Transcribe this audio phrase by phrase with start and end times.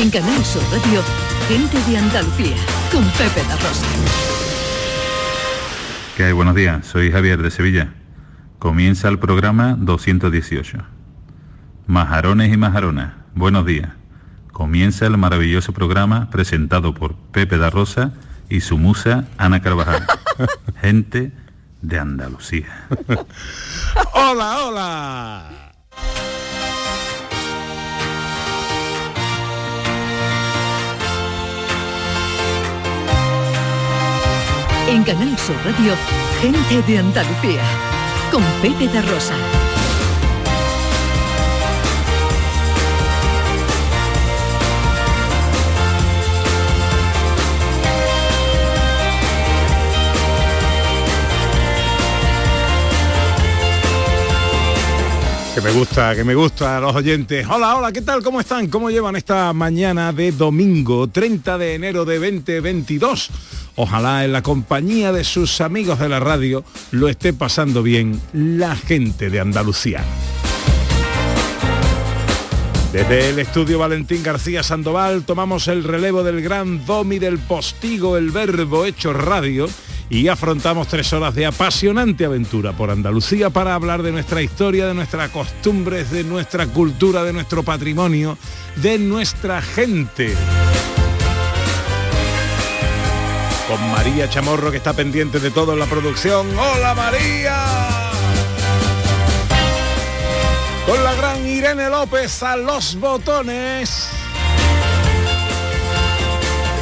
[0.00, 1.02] En Canal Sur Radio,
[1.46, 2.56] gente de Andalucía,
[2.90, 3.86] con Pepe da Rosa.
[6.16, 6.32] ¿Qué hay?
[6.32, 7.92] Buenos días, soy Javier de Sevilla.
[8.58, 10.78] Comienza el programa 218.
[11.86, 13.90] Majarones y majaronas, buenos días.
[14.52, 18.14] Comienza el maravilloso programa presentado por Pepe da Rosa
[18.48, 20.06] y su musa Ana Carvajal.
[20.80, 21.30] Gente
[21.82, 22.88] de Andalucía.
[24.14, 25.70] ¡Hola, hola!
[34.90, 35.94] En Canal Sur Radio,
[36.40, 37.62] gente de Andalucía,
[38.32, 39.34] con Pepe da Rosa.
[55.54, 57.46] Que me gusta, que me gusta a los oyentes.
[57.48, 58.24] Hola, hola, ¿qué tal?
[58.24, 58.66] ¿Cómo están?
[58.66, 63.30] ¿Cómo llevan esta mañana de domingo 30 de enero de 2022?
[63.76, 68.76] Ojalá en la compañía de sus amigos de la radio lo esté pasando bien la
[68.76, 70.04] gente de Andalucía.
[72.92, 78.32] Desde el estudio Valentín García Sandoval tomamos el relevo del gran domi del postigo, el
[78.32, 79.68] verbo hecho radio,
[80.10, 84.94] y afrontamos tres horas de apasionante aventura por Andalucía para hablar de nuestra historia, de
[84.94, 88.36] nuestras costumbres, de nuestra cultura, de nuestro patrimonio,
[88.74, 90.34] de nuestra gente.
[93.70, 96.48] Con María Chamorro que está pendiente de todo en la producción.
[96.58, 97.56] ¡Hola María!
[100.84, 104.08] Con la gran Irene López a los botones.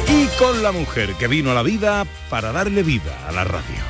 [0.07, 3.83] Y con la mujer que vino a la vida para darle vida a la radio.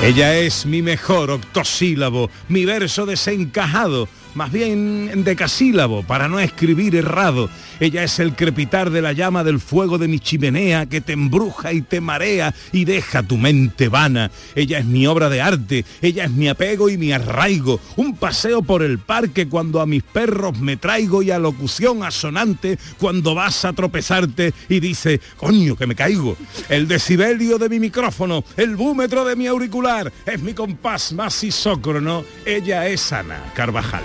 [0.00, 7.48] Ella es mi mejor octosílabo, mi verso desencajado, más bien decasílabo, para no escribir errado.
[7.78, 11.72] Ella es el crepitar de la llama del fuego de mi chimenea que te embruja
[11.72, 14.30] y te marea y deja tu mente vana.
[14.54, 17.80] Ella es mi obra de arte, ella es mi apego y mi arraigo.
[17.96, 22.78] Un paseo por el parque cuando a mis perros me traigo y a locución asonante
[22.98, 26.36] cuando vas a tropezarte y dice, coño, que me caigo.
[26.68, 32.24] El decibelio de mi micrófono, el búmetro de mi auricular, es mi compás más isócrono.
[32.44, 34.04] Ella es Ana Carvajal.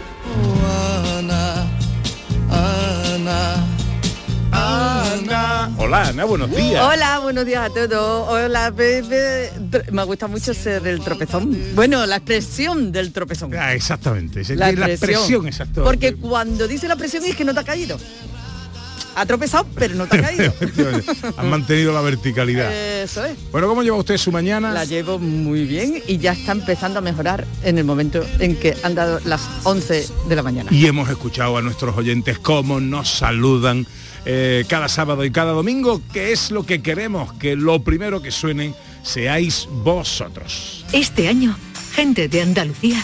[5.77, 6.83] Hola Ana, buenos días.
[6.83, 8.27] Hola, buenos días a todos.
[8.29, 8.71] Hola.
[8.73, 11.57] Tr- Me gusta mucho ser el tropezón.
[11.75, 13.53] Bueno, la expresión del tropezón.
[13.55, 14.91] Ah, exactamente, La es la expresión.
[14.91, 15.83] expresión exacta.
[15.83, 17.97] Porque cuando dice la expresión es que no te ha caído.
[19.13, 20.53] Ha tropezado, pero no te ha caído.
[21.37, 22.71] Han mantenido la verticalidad.
[22.73, 23.35] Eso es.
[23.51, 24.71] Bueno, ¿cómo lleva usted su mañana?
[24.71, 28.77] La llevo muy bien y ya está empezando a mejorar en el momento en que
[28.83, 30.71] han dado las 11 de la mañana.
[30.73, 33.85] Y hemos escuchado a nuestros oyentes cómo nos saludan
[34.25, 38.31] eh, cada sábado y cada domingo, que es lo que queremos, que lo primero que
[38.31, 40.85] suenen seáis vosotros.
[40.93, 41.57] Este año,
[41.93, 43.03] gente de Andalucía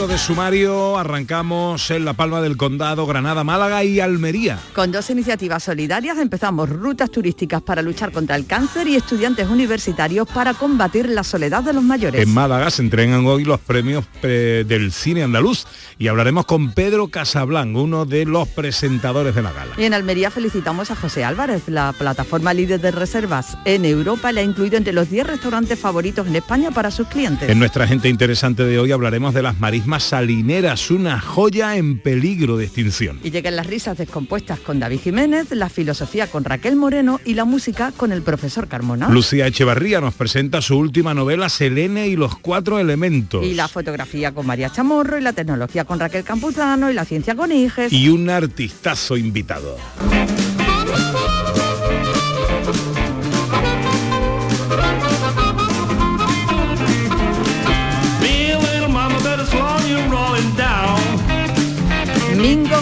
[0.00, 4.58] De sumario, arrancamos en La Palma del Condado, Granada, Málaga y Almería.
[4.74, 10.26] Con dos iniciativas solidarias empezamos rutas turísticas para luchar contra el cáncer y estudiantes universitarios
[10.26, 12.22] para combatir la soledad de los mayores.
[12.22, 15.66] En Málaga se entregan hoy los premios del cine andaluz
[15.98, 19.74] y hablaremos con Pedro Casablanc, uno de los presentadores de la gala.
[19.76, 24.40] Y en Almería felicitamos a José Álvarez, la plataforma líder de reservas en Europa le
[24.40, 27.50] ha incluido entre los 10 restaurantes favoritos en España para sus clientes.
[27.50, 32.56] En nuestra gente interesante de hoy hablaremos de las marismas salineras, una joya en peligro
[32.56, 33.18] de extinción.
[33.24, 37.44] Y llegan las risas descompuestas con David Jiménez, la filosofía con Raquel Moreno y la
[37.44, 39.08] música con el profesor Carmona.
[39.08, 43.44] Lucía Echevarría nos presenta su última novela Selene y los cuatro elementos.
[43.44, 47.34] Y la fotografía con María Chamorro y la tecnología con Raquel Campuzano y la ciencia
[47.34, 47.92] con Iges.
[47.92, 49.76] Y un artistazo invitado.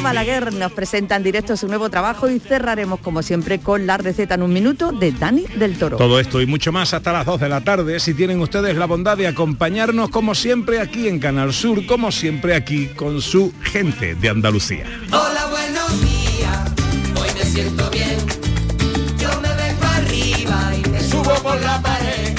[0.03, 4.35] Balaguer nos presenta en directo su nuevo trabajo y cerraremos como siempre con la receta
[4.35, 5.97] en un minuto de Dani del Toro.
[5.97, 8.87] Todo esto y mucho más hasta las 2 de la tarde, si tienen ustedes la
[8.87, 14.15] bondad de acompañarnos como siempre aquí en Canal Sur, como siempre aquí con su gente
[14.15, 14.85] de Andalucía.
[15.09, 16.73] Hola, buenos días,
[17.21, 18.19] hoy me siento bien.
[19.19, 22.38] Yo me vengo arriba y me subo por la pared.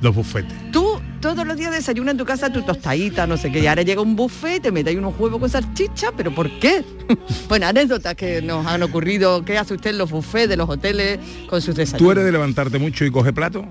[0.00, 0.52] Los bufetes.
[0.72, 3.82] Tú todos los días desayunas en tu casa tu tostadita, no sé qué, y ahora
[3.82, 6.84] llega un buffet, te metes ahí unos huevos con salchicha, pero ¿por qué?
[7.48, 11.18] bueno, anécdotas que nos han ocurrido, ¿qué hace usted en los buffets de los hoteles
[11.48, 11.98] con sus desayunos?
[11.98, 13.64] ¿Tú eres de levantarte mucho y coge plato?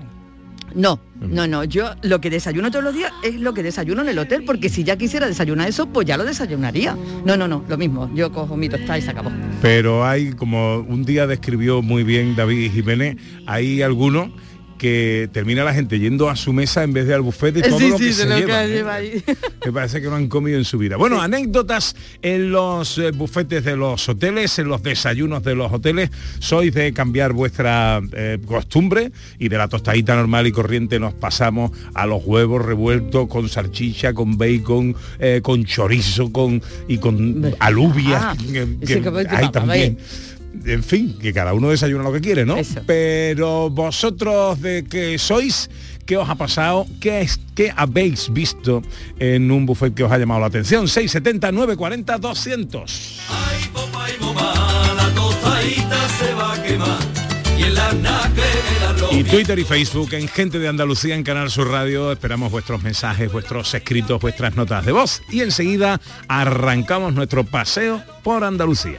[0.74, 4.08] No, no, no, yo lo que desayuno todos los días es lo que desayuno en
[4.08, 6.96] el hotel, porque si ya quisiera desayunar eso, pues ya lo desayunaría.
[7.24, 9.30] No, no, no, lo mismo, yo cojo mi tostada y se acabó.
[9.62, 13.16] Pero hay, como un día describió muy bien David Jiménez,
[13.46, 14.30] hay algunos
[14.78, 17.78] que termina la gente yendo a su mesa en vez de al buffet de todo
[17.78, 19.22] Sí, lo que se lo lleva ahí.
[19.66, 20.96] Me parece que no han comido en su vida.
[20.96, 26.10] Bueno, anécdotas en los eh, bufetes de los hoteles, en los desayunos de los hoteles.
[26.38, 31.72] Sois de cambiar vuestra eh, costumbre y de la tostadita normal y corriente nos pasamos
[31.94, 38.22] a los huevos revueltos con salchicha, con bacon, eh, con chorizo, con y con alubias.
[38.22, 39.98] Ah, que- que hay también.
[40.64, 42.56] En fin, que cada uno desayuna lo que quiere, ¿no?
[42.86, 45.70] Pero vosotros de que sois,
[46.06, 46.86] ¿qué os ha pasado?
[47.00, 48.82] ¿Qué, es, ¿Qué habéis visto
[49.18, 50.88] en un buffet que os ha llamado la atención?
[50.88, 53.20] 670 940 200.
[54.96, 56.98] La tostadita se va a quemar
[57.58, 58.44] y en la nacle
[59.10, 62.12] Y Twitter y Facebook en Gente de Andalucía en Canal Sur Radio.
[62.12, 65.22] Esperamos vuestros mensajes, vuestros escritos, vuestras notas de voz.
[65.30, 68.98] Y enseguida arrancamos nuestro paseo por Andalucía.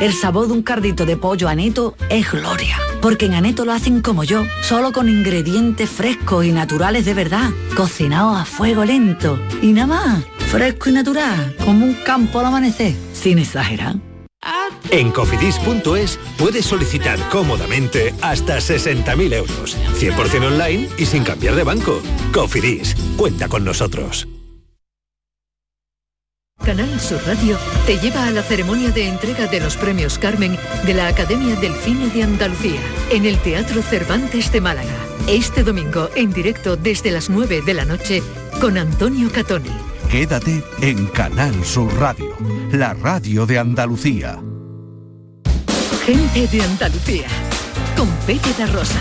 [0.00, 4.00] El sabor de un cardito de pollo aneto es gloria, porque en aneto lo hacen
[4.00, 9.40] como yo, solo con ingredientes frescos y naturales de verdad, cocinados a fuego lento.
[9.60, 13.96] Y nada más, fresco y natural, como un campo al amanecer, sin exagerar.
[14.90, 22.00] En cofidis.es puedes solicitar cómodamente hasta 60.000 euros, 100% online y sin cambiar de banco.
[22.32, 24.28] Cofidis, cuenta con nosotros.
[26.64, 30.94] Canal Sur Radio te lleva a la ceremonia de entrega de los premios Carmen de
[30.94, 34.94] la Academia del Cine de Andalucía en el Teatro Cervantes de Málaga.
[35.26, 38.22] Este domingo en directo desde las 9 de la noche
[38.60, 39.70] con Antonio Catoni.
[40.10, 42.36] Quédate en Canal Sur Radio,
[42.72, 44.38] la radio de Andalucía.
[46.04, 47.26] Gente de Andalucía
[47.96, 49.00] con Pepe da Rosa.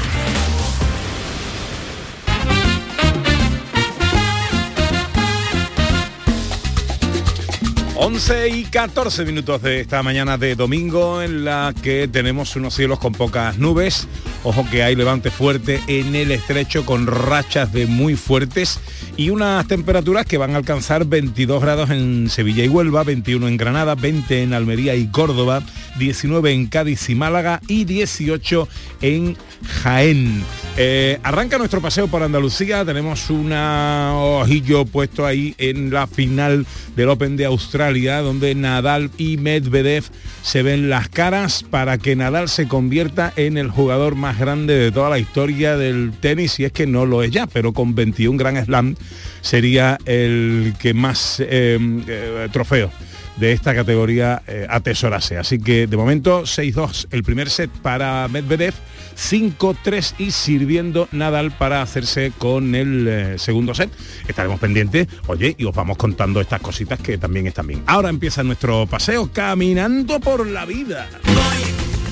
[8.00, 13.00] 11 y 14 minutos de esta mañana de domingo en la que tenemos unos cielos
[13.00, 14.08] con pocas nubes.
[14.44, 18.80] Ojo que hay levante fuerte en el estrecho con rachas de muy fuertes
[19.18, 23.58] y unas temperaturas que van a alcanzar 22 grados en Sevilla y Huelva, 21 en
[23.58, 25.64] Granada, 20 en Almería y Córdoba,
[25.98, 28.68] 19 en Cádiz y Málaga y 18
[29.02, 30.44] en Jaén.
[30.78, 37.10] Eh, arranca nuestro paseo por Andalucía, tenemos un ojillo puesto ahí en la final del
[37.10, 40.04] Open de Australia, donde Nadal y Medvedev
[40.44, 44.92] se ven las caras para que Nadal se convierta en el jugador más grande de
[44.92, 48.38] toda la historia del tenis, y es que no lo es ya, pero con 21
[48.38, 48.96] Grand Slam
[49.42, 52.92] sería el que más eh, eh, trofeos
[53.38, 55.38] de esta categoría eh, atesorase.
[55.38, 58.74] Así que de momento 6-2 el primer set para Medvedev,
[59.18, 63.92] 5-3 y sirviendo Nadal para hacerse con el eh, segundo set.
[64.28, 67.84] Estaremos pendientes, oye, y os vamos contando estas cositas que también están bien.
[67.86, 71.08] Ahora empieza nuestro paseo caminando por la vida.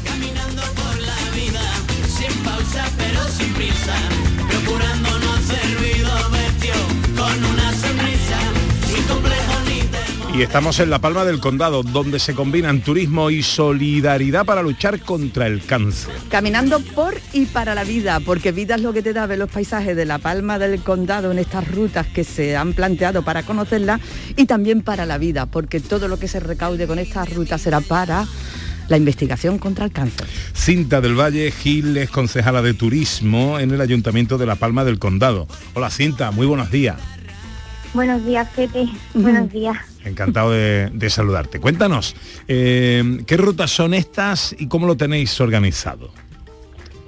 [0.03, 1.62] Caminando por la vida,
[2.08, 3.96] sin pausa pero sin prisa,
[10.38, 15.00] Y estamos en La Palma del Condado, donde se combinan turismo y solidaridad para luchar
[15.00, 16.13] contra el cáncer.
[16.30, 19.50] Caminando por y para la vida, porque vida es lo que te da ver los
[19.50, 24.01] paisajes de la Palma del Condado en estas rutas que se han planteado para conocerla
[24.36, 27.80] y también para la vida, porque todo lo que se recaude con estas rutas será
[27.80, 28.25] para
[28.89, 30.27] la investigación contra el cáncer.
[30.54, 35.00] Cinta del Valle Gil es concejala de turismo en el Ayuntamiento de La Palma del
[35.00, 35.48] Condado.
[35.75, 37.14] Hola Cinta, muy buenos días.
[37.96, 38.90] Buenos días, Pepe.
[39.14, 39.78] Buenos días.
[40.04, 41.62] Encantado de, de saludarte.
[41.62, 42.14] Cuéntanos,
[42.46, 46.10] eh, ¿qué rutas son estas y cómo lo tenéis organizado?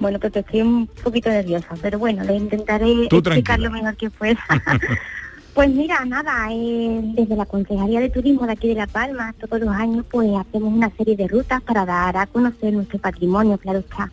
[0.00, 4.08] Bueno, Pepe, estoy un poquito nerviosa, pero bueno, le intentaré Tú explicar lo mejor que
[4.08, 4.38] pueda.
[5.54, 9.60] pues mira, nada, eh, desde la Consejería de Turismo de aquí de La Palma, todos
[9.60, 13.80] los años pues hacemos una serie de rutas para dar a conocer nuestro patrimonio, claro
[13.80, 14.10] está.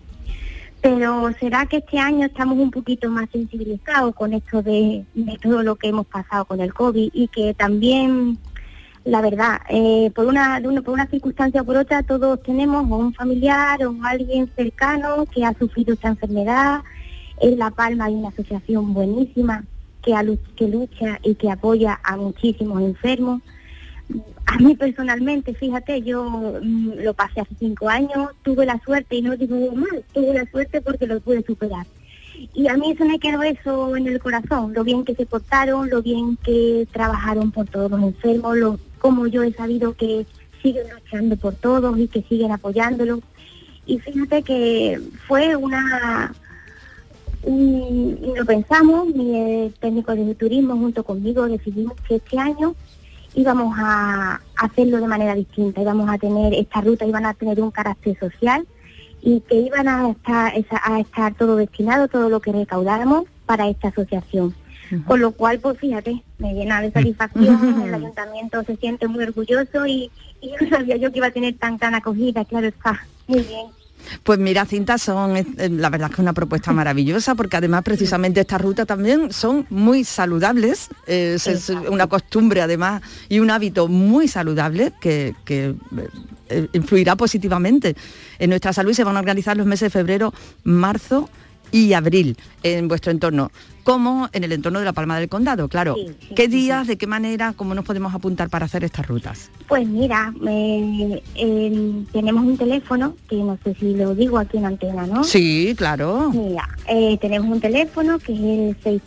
[0.85, 5.03] Pero será que este año estamos un poquito más sensibilizados con esto de,
[5.41, 8.37] todo lo que hemos pasado con el COVID y que también
[9.03, 12.85] la verdad, eh, por una, de una- por una circunstancia o por otra, todos tenemos
[12.91, 16.81] o un familiar o alguien cercano que ha sufrido esta enfermedad.
[17.41, 19.63] En La Palma hay una asociación buenísima
[20.03, 20.13] que,
[20.55, 23.41] que lucha y que apoya a muchísimos enfermos.
[24.45, 29.21] A mí personalmente, fíjate, yo mm, lo pasé hace cinco años, tuve la suerte, y
[29.21, 31.85] no digo mal, tuve la suerte porque lo pude superar.
[32.53, 35.89] Y a mí se me quedó eso en el corazón, lo bien que se portaron,
[35.89, 40.25] lo bien que trabajaron por todos los enfermos, lo, como yo he sabido que
[40.61, 43.19] siguen luchando por todos y que siguen apoyándolos.
[43.87, 46.33] Y fíjate que fue una...
[47.43, 52.75] un- y lo pensamos, mi eh, técnico de turismo junto conmigo decidimos que este año
[53.35, 57.71] íbamos a hacerlo de manera distinta, íbamos a tener esta ruta, iban a tener un
[57.71, 58.65] carácter social
[59.21, 63.89] y que iban a estar, a estar todo destinado, todo lo que recaudáramos para esta
[63.89, 64.55] asociación.
[65.07, 69.87] Con lo cual, pues fíjate, me llena de satisfacción, el ayuntamiento se siente muy orgulloso
[69.87, 70.11] y,
[70.41, 73.65] y no sabía yo que iba a tener tan gran acogida, claro está, muy bien.
[74.23, 78.41] Pues mira, cintas son, eh, la verdad que es una propuesta maravillosa, porque además precisamente
[78.41, 83.87] estas rutas también son muy saludables, eh, es, es una costumbre además y un hábito
[83.87, 85.75] muy saludable que, que,
[86.49, 87.95] eh, influirá positivamente
[88.37, 90.33] en nuestra salud y se van a organizar los meses de febrero,
[90.63, 91.29] marzo
[91.71, 93.51] y abril en vuestro entorno,
[93.83, 95.93] como en el entorno de la Palma del Condado, claro.
[95.95, 99.07] Sí, sí, ¿Qué sí, días, de qué manera, cómo nos podemos apuntar para hacer estas
[99.07, 99.51] rutas?
[99.67, 104.65] Pues mira, eh, eh, tenemos un teléfono, que no sé si lo digo aquí en
[104.65, 105.23] antena, ¿no?
[105.23, 106.31] Sí, claro.
[106.31, 109.01] Mira, eh, tenemos un teléfono que es el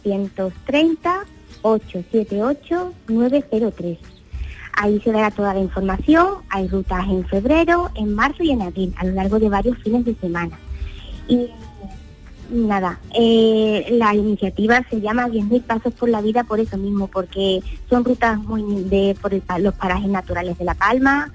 [1.63, 3.99] 630-878-903.
[4.81, 8.95] Ahí se dará toda la información, hay rutas en febrero, en marzo y en abril,
[8.97, 10.57] a lo largo de varios fines de semana.
[11.27, 11.49] Y
[12.51, 17.61] nada, eh, la iniciativa se llama 10.000 Pasos por la Vida por eso mismo, porque
[17.89, 21.33] son rutas muy de por el los parajes naturales de La Palma,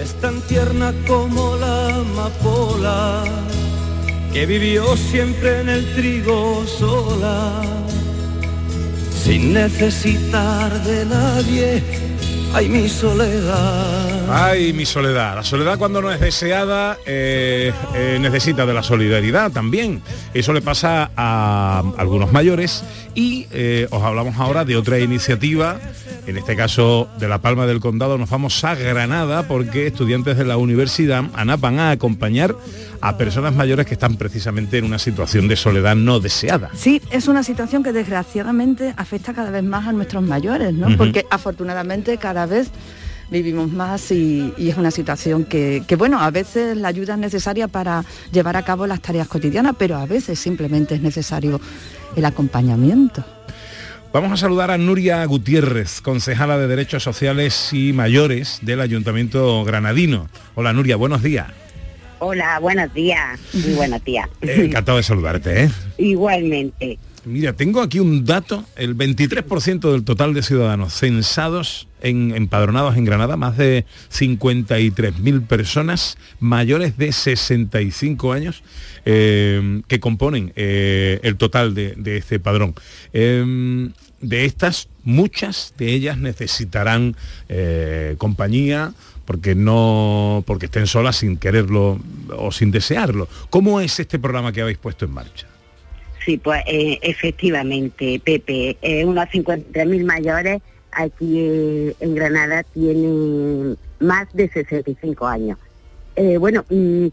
[0.00, 3.24] es tan tierna como la amapola
[4.32, 7.62] que vivió siempre en el trigo sola,
[9.18, 11.82] sin necesitar de nadie.
[12.54, 14.30] Ay, mi soledad.
[14.30, 15.36] Ay, mi soledad.
[15.36, 20.02] La soledad cuando no es deseada eh, eh, necesita de la solidaridad también.
[20.32, 22.84] Eso le pasa a algunos mayores
[23.18, 25.80] y eh, os hablamos ahora de otra iniciativa.
[26.28, 30.44] En este caso de La Palma del Condado nos vamos a Granada porque estudiantes de
[30.44, 32.54] la Universidad ANAP van a acompañar
[33.00, 36.70] a personas mayores que están precisamente en una situación de soledad no deseada.
[36.74, 40.96] Sí, es una situación que desgraciadamente afecta cada vez más a nuestros mayores, ¿no?
[40.96, 42.70] Porque afortunadamente cada vez
[43.30, 47.20] vivimos más y, y es una situación que, que, bueno, a veces la ayuda es
[47.20, 51.60] necesaria para llevar a cabo las tareas cotidianas, pero a veces simplemente es necesario
[52.16, 53.24] el acompañamiento.
[54.12, 60.28] Vamos a saludar a Nuria Gutiérrez, concejala de Derechos Sociales y Mayores del Ayuntamiento Granadino.
[60.54, 61.48] Hola Nuria, buenos días.
[62.20, 63.38] Hola, buenos días.
[63.52, 64.28] Muy buenos días.
[64.40, 65.64] Eh, encantado de saludarte.
[65.64, 65.70] ¿eh?
[65.98, 66.98] Igualmente.
[67.28, 73.04] Mira, tengo aquí un dato, el 23% del total de ciudadanos censados, en, empadronados en
[73.04, 78.62] Granada, más de 53.000 personas mayores de 65 años
[79.04, 82.74] eh, que componen eh, el total de, este padrón.
[83.12, 83.90] Eh,
[84.22, 87.14] de estas, muchas de ellas necesitarán
[87.50, 88.94] eh, compañía
[89.26, 92.00] porque no porque estén solas sin quererlo
[92.34, 93.28] o sin desearlo.
[93.50, 95.46] ¿Cómo es este programa que habéis puesto en marcha?
[96.24, 100.60] Sí, pues eh, efectivamente, Pepe, eh, unos 53.000 mayores
[100.92, 105.58] aquí eh, en Granada tienen más de 65 años.
[106.16, 106.64] Eh, bueno,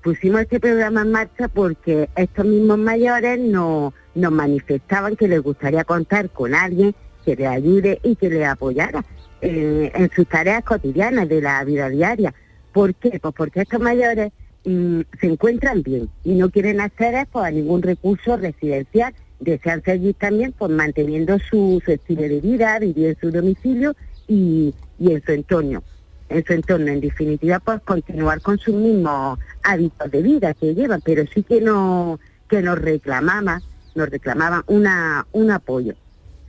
[0.02, 5.84] pusimos este programa en marcha porque estos mismos mayores no- nos manifestaban que les gustaría
[5.84, 9.06] contar con alguien que les ayude y que les apoyara
[9.42, 12.34] eh, en sus tareas cotidianas de la vida diaria.
[12.74, 13.20] ¿Por qué?
[13.22, 14.32] Pues porque estos mayores
[14.66, 19.14] mm, se encuentran bien y no quieren acceder pues, a ningún recurso residencial.
[19.40, 23.96] Desean seguir también pues, manteniendo su, estilo de vida, vivir en su domicilio
[24.28, 25.84] y, y en su entorno.
[26.30, 31.02] En su entorno, en definitiva, pues continuar con sus mismos hábitos de vida que llevan,
[31.02, 33.62] pero sí que no que nos reclamaban,
[33.96, 35.94] nos reclamaban una, un apoyo.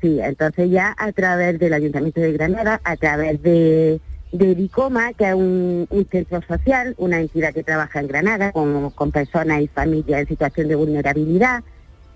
[0.00, 4.00] Sí, entonces ya a través del Ayuntamiento de Granada, a través de,
[4.38, 9.62] de Dicoma, que es un, centro social, una entidad que trabaja en Granada con, personas
[9.62, 11.62] y familias en situación de vulnerabilidad,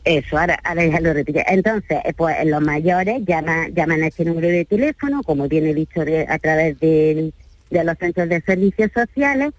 [0.05, 1.41] Eso, ahora, ahora ya lo repito.
[1.47, 6.05] Entonces, eh, pues los mayores llaman, llaman a este número de teléfono, como viene dicho
[6.05, 7.35] de- a través del-
[7.71, 9.51] de los centros de servicios sociales,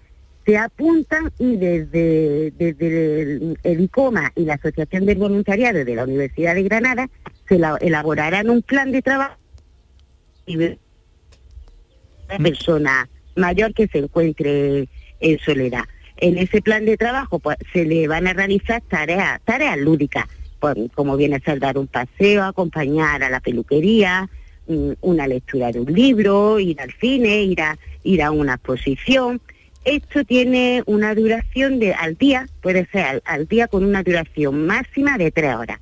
[0.44, 3.22] se apuntan y desde, desde
[3.62, 7.08] el, ICOMA y la Asociación del Voluntariado de la Universidad de Granada
[7.48, 9.36] se la- elaborarán un plan de trabajo
[10.46, 10.58] y
[12.42, 14.88] persona mayor que se encuentre
[15.20, 15.84] en soledad.
[16.22, 20.26] En ese plan de trabajo pues, se le van a realizar tareas, tareas lúdicas,
[20.60, 24.30] pues, como viene a ser dar un paseo, acompañar a la peluquería,
[24.68, 29.40] mm, una lectura de un libro, ir al cine, ir a, ir a una exposición.
[29.84, 34.64] Esto tiene una duración de al día, puede ser al, al día con una duración
[34.64, 35.80] máxima de tres horas.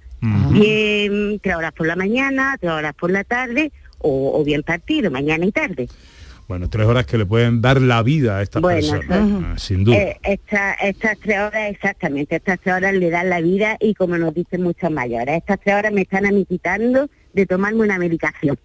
[0.53, 5.11] Bien, tres horas por la mañana, tres horas por la tarde, o, o bien partido,
[5.11, 5.87] mañana y tarde.
[6.51, 9.55] Bueno, tres horas que le pueden dar la vida a estas Bueno, personas, son- ah,
[9.57, 9.97] sin duda.
[9.97, 14.19] Eh, esta- estas tres horas, exactamente, estas tres horas le dan la vida y como
[14.19, 17.99] nos dicen muchos mayores, estas tres horas me están a mí quitando de tomarme una
[17.99, 18.59] medicación,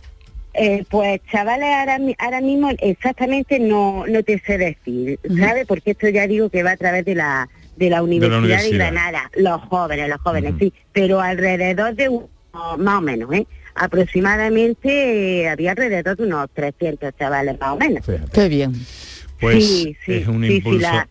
[0.54, 5.66] Eh, pues chavales, ahora, mi- ahora mismo exactamente no, no te sé decir, ¿sabes?
[5.66, 8.92] Porque esto ya digo que va a través de la, de la Universidad de, universidad.
[8.92, 12.28] Granada, los jóvenes, los jóvenes, sí, pero alrededor de unos,
[12.78, 13.46] más o menos, ¿eh?
[13.74, 18.04] Aproximadamente eh, había alrededor de unos 300 chavales más o menos.
[18.32, 18.72] Qué bien.
[19.40, 20.80] Pues Sí, sí, es un sí, sí, impulso.
[20.80, 21.08] la,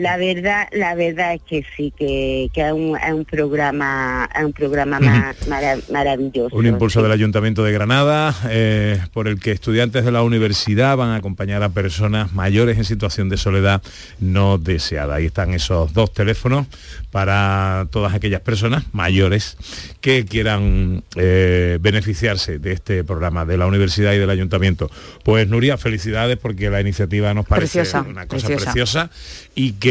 [0.00, 4.44] la verdad, la verdad es que sí, que, que es, un, es un programa, es
[4.44, 6.56] un programa ma- mara- maravilloso.
[6.56, 11.10] Un impulso del Ayuntamiento de Granada eh, por el que estudiantes de la universidad van
[11.10, 13.82] a acompañar a personas mayores en situación de soledad
[14.20, 15.16] no deseada.
[15.16, 16.66] Ahí están esos dos teléfonos
[17.10, 19.56] para todas aquellas personas mayores
[20.00, 24.90] que quieran eh, beneficiarse de este programa de la universidad y del ayuntamiento.
[25.24, 28.64] Pues Nuria, felicidades porque la iniciativa nos parece Preciosa, una cosa preciosa.
[28.72, 29.10] preciosa
[29.54, 29.89] y que,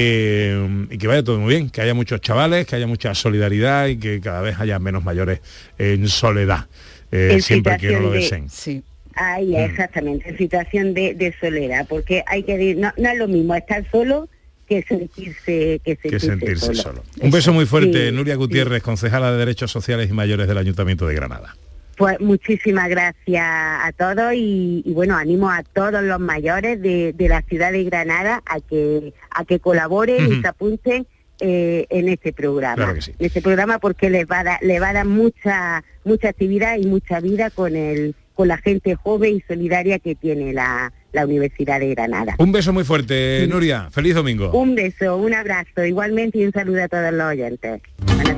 [0.91, 3.97] y que vaya todo muy bien, que haya muchos chavales, que haya mucha solidaridad y
[3.97, 5.41] que cada vez haya menos mayores
[5.77, 6.65] en soledad,
[7.11, 8.49] eh, En siempre que no lo situación de- deseen.
[8.49, 8.83] Sí.
[9.15, 9.55] Ahí, Mm.
[9.57, 13.53] exactamente, en situación de, de soledad, porque hay que dir- no, no es lo mismo
[13.55, 14.29] estar solo
[14.67, 16.81] que sentirse que Que sentirse, solo.
[16.81, 17.03] solo.
[17.21, 18.37] Un beso muy fuerte, Sí, Nuria sí.
[18.37, 21.55] Gutiérrez, concejala de Derechos Sociales y Mayores del Ayuntamiento de Granada.
[21.99, 27.27] Pues muchísimas gracias a todos y, y bueno, animo a todos los mayores de, de
[27.27, 31.05] la ciudad de Granada a que a que colaboren y se apunten
[31.41, 32.75] eh, en este programa.
[32.75, 33.11] Claro que sí.
[33.19, 36.77] En este programa porque les va a dar, le va a dar mucha mucha actividad
[36.77, 41.25] y mucha vida con el con la gente joven y solidaria que tiene la, la
[41.25, 42.35] Universidad de Granada.
[42.37, 43.89] Un beso muy fuerte, Nuria.
[43.91, 44.51] Feliz domingo.
[44.51, 47.81] Un beso, un abrazo, igualmente y un saludo a todos los oyentes.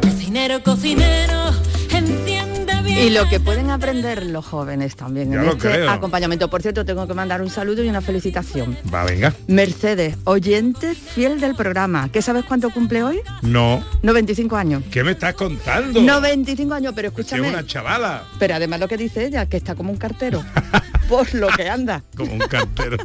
[0.02, 1.52] Cocinero, cocinero.
[2.98, 5.90] Y lo que pueden aprender los jóvenes también Ya en lo este creo.
[5.90, 6.50] acompañamiento.
[6.50, 8.78] Por cierto, tengo que mandar un saludo y una felicitación.
[8.94, 9.34] Va, venga.
[9.48, 12.10] Mercedes, oyente fiel del programa.
[12.12, 13.20] ¿Qué sabes cuánto cumple hoy?
[13.42, 13.84] No.
[14.04, 14.84] 95 años.
[14.92, 16.00] ¿Qué me estás contando?
[16.02, 17.50] 95 años, pero Que es escúchame.
[17.50, 20.44] una chavala, Pero además lo que dice ella, que está como un cartero.
[21.10, 22.04] por lo que anda.
[22.16, 22.98] como un cartero.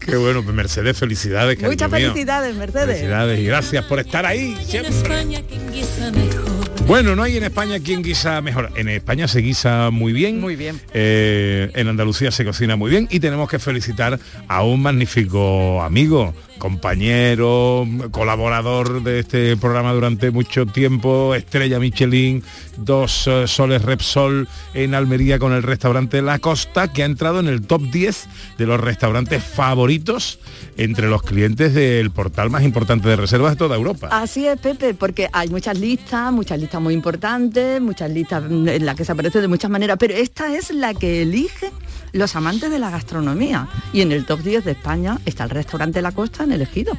[0.00, 2.08] Qué bueno, pues Mercedes, felicidades, Muchas mío.
[2.10, 2.86] felicidades, Mercedes.
[2.96, 4.90] Felicidades y gracias por estar ahí En siempre.
[4.96, 6.59] España quien guisa mejor.
[6.90, 8.72] Bueno, no hay en España quien guisa mejor.
[8.74, 10.40] En España se guisa muy bien.
[10.40, 10.80] Muy bien.
[10.92, 16.34] Eh, en Andalucía se cocina muy bien y tenemos que felicitar a un magnífico amigo,
[16.60, 22.44] compañero, colaborador de este programa durante mucho tiempo, estrella Michelin,
[22.76, 27.48] dos eh, soles Repsol en Almería con el restaurante La Costa, que ha entrado en
[27.48, 30.38] el top 10 de los restaurantes favoritos
[30.76, 34.08] entre los clientes del portal más importante de reservas de toda Europa.
[34.12, 38.94] Así es, Pepe, porque hay muchas listas, muchas listas muy importantes, muchas listas en las
[38.94, 41.72] que se aparece de muchas maneras, pero esta es la que eligen
[42.12, 43.68] los amantes de la gastronomía.
[43.92, 46.96] Y en el top 10 de España está el restaurante La Costa en elegido.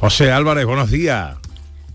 [0.00, 1.36] José Álvarez, buenos días.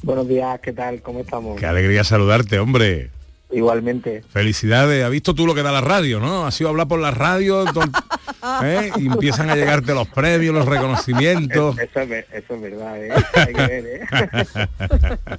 [0.01, 1.01] Buenos días, ¿qué tal?
[1.01, 1.59] ¿Cómo estamos?
[1.59, 3.09] Qué alegría saludarte, hombre.
[3.51, 4.23] Igualmente.
[4.31, 5.03] Felicidades.
[5.03, 6.45] ¿Ha visto tú lo que da la radio, no?
[6.45, 7.63] Ha sido hablar por la radio
[8.63, 8.91] ¿eh?
[8.97, 11.77] y empiezan a llegarte los premios, los reconocimientos.
[11.77, 13.11] Eso es, ver- eso es verdad, ¿eh?
[13.35, 14.67] Hay que ver, ¿eh?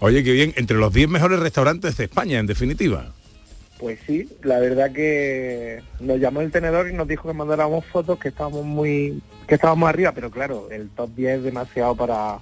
[0.00, 0.52] Oye, qué bien.
[0.56, 3.12] Entre los 10 mejores restaurantes de España, en definitiva.
[3.78, 8.18] Pues sí, la verdad que nos llamó el tenedor y nos dijo que mandáramos fotos
[8.18, 12.38] que estábamos muy que estábamos arriba, pero claro, el top 10 es demasiado para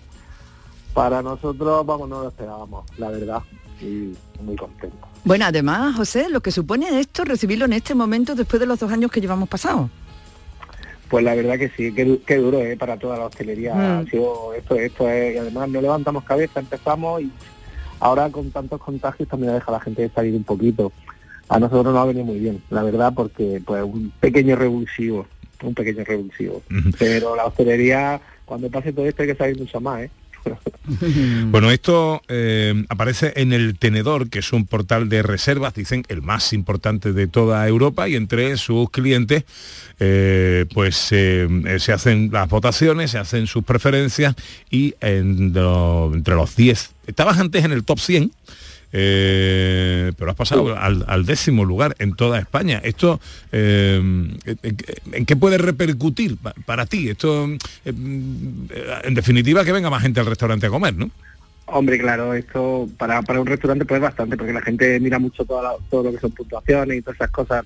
[0.94, 3.40] para nosotros, vamos, no lo esperábamos, la verdad,
[3.80, 5.00] y muy contentos.
[5.24, 8.92] Bueno, además, José, lo que supone esto, recibirlo en este momento después de los dos
[8.92, 9.88] años que llevamos pasado.
[11.08, 12.76] Pues la verdad que sí, qué, du- qué duro ¿eh?
[12.76, 13.74] para toda la hostelería.
[13.74, 13.78] Mm.
[13.80, 17.30] Ha sido, esto, esto es, y además no levantamos cabeza, empezamos y
[18.00, 20.92] ahora con tantos contagios también deja a la gente salir un poquito.
[21.54, 25.26] A nosotros nos ha venido muy bien, la verdad, porque pues un pequeño revulsivo,
[25.62, 26.62] un pequeño revulsivo.
[26.98, 30.10] Pero la hostelería, cuando pase todo esto hay que salir mucho más, ¿eh?
[31.46, 36.20] Bueno, esto eh, aparece en el Tenedor, que es un portal de reservas, dicen el
[36.22, 39.44] más importante de toda Europa, y entre sus clientes
[40.00, 41.46] eh, pues eh,
[41.78, 44.34] se hacen las votaciones, se hacen sus preferencias
[44.70, 48.32] y en lo- entre los 10, estabas antes en el top 100,
[48.92, 52.80] eh, pero has pasado al, al décimo lugar en toda España.
[52.84, 53.20] Esto,
[53.52, 53.96] eh,
[54.44, 54.76] ¿en,
[55.12, 57.08] en qué puede repercutir pa- para ti?
[57.08, 61.10] Esto, eh, en definitiva, que venga más gente al restaurante a comer, ¿no?
[61.66, 65.44] Hombre, claro, esto para, para un restaurante pues es bastante, porque la gente mira mucho
[65.44, 67.64] toda la- todo lo que son puntuaciones y todas esas cosas.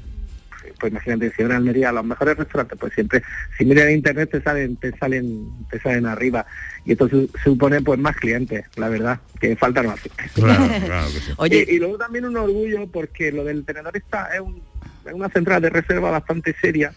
[0.78, 3.22] Pues imagínate, si en Almería los mejores restaurantes, pues siempre,
[3.56, 6.44] si miras en internet te salen, te salen, te salen arriba.
[6.84, 10.10] Y esto su- supone pues más clientes, la verdad, que falta no hace.
[11.38, 11.64] Oye.
[11.68, 14.62] Y, y luego también un orgullo porque lo del tenedor está es, un-
[15.06, 16.92] es una central de reserva bastante seria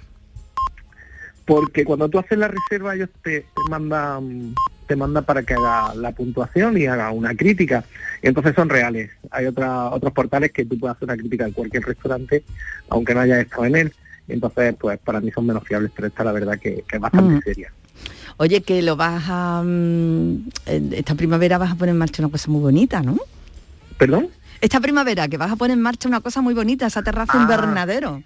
[1.46, 4.54] porque cuando tú haces la reserva ellos te, te mandan
[4.89, 7.84] te mandan para que haga la puntuación y haga una crítica
[8.23, 11.54] y entonces son reales hay otra, otros portales que tú puedes hacer una crítica de
[11.54, 12.43] cualquier restaurante
[12.89, 13.93] aunque no hayas estado en él
[14.28, 16.99] y entonces pues para mí son menos fiables pero esta la verdad que, que es
[17.02, 17.41] bastante Mm.
[17.43, 17.71] seria
[18.38, 19.62] Oye, que lo vas a...
[19.65, 20.49] mm,
[20.93, 23.17] esta primavera vas a poner en marcha una cosa muy bonita, ¿no?
[23.97, 24.30] ¿Perdón?
[24.62, 27.41] Esta primavera que vas a poner en marcha una cosa muy bonita, esa terraza Ah.
[27.41, 28.23] invernadero.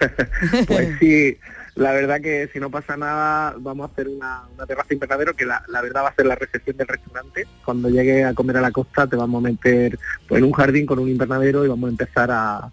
[0.66, 1.36] pues sí
[1.76, 5.44] la verdad que si no pasa nada vamos a hacer una, una terraza invernadero que
[5.44, 7.46] la, la verdad va a ser la recepción del restaurante.
[7.64, 10.86] Cuando llegue a comer a la costa te vamos a meter pues, en un jardín
[10.86, 12.70] con un invernadero y vamos a empezar a,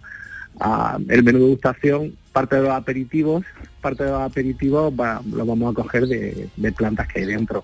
[0.59, 3.43] a- el menú de gustación parte de los aperitivos
[3.81, 7.63] parte de los aperitivos va- lo vamos a coger de, de plantas que hay dentro.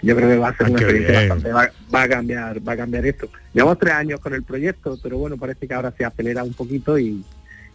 [0.00, 1.28] Yo creo que va a ser Ah, una experiencia bien.
[1.28, 3.28] bastante va, va a cambiar va a cambiar esto.
[3.52, 6.98] Llevamos tres años con el proyecto pero bueno parece que ahora se acelera un poquito
[6.98, 7.22] y,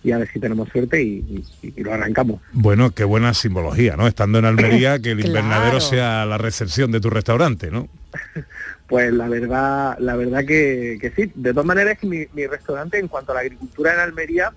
[0.03, 3.95] y a ver si tenemos suerte y, y- y lo arrancamos Bueno, qué buena simbología,
[3.95, 4.07] ¿no?
[4.07, 5.29] Estando en Almería, que el Claro.
[5.39, 7.87] invernadero sea la recepción de tu restaurante, ¿no?
[8.87, 11.31] Pues la verdad, la verdad que, que sí.
[11.33, 14.51] De todas maneras, que mi, mi restaurante en cuanto a la agricultura en Almería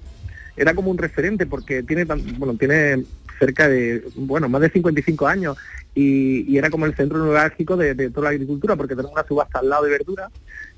[0.56, 3.04] era como un referente porque tiene tan, bueno, tiene
[3.38, 5.56] cerca de, bueno, más de 55 años
[5.94, 9.26] y, y era como el centro neurálgico de, de toda la agricultura porque tenemos una
[9.26, 10.30] subasta al lado de verduras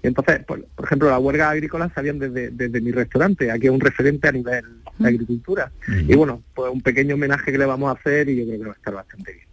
[0.03, 3.81] y entonces, por ejemplo, las huelgas agrícolas salían desde, desde mi restaurante, aquí es un
[3.81, 4.65] referente a nivel
[4.99, 5.73] de agricultura.
[5.89, 8.65] Y bueno, pues un pequeño homenaje que le vamos a hacer y yo creo que
[8.67, 9.49] va a estar bastante bien.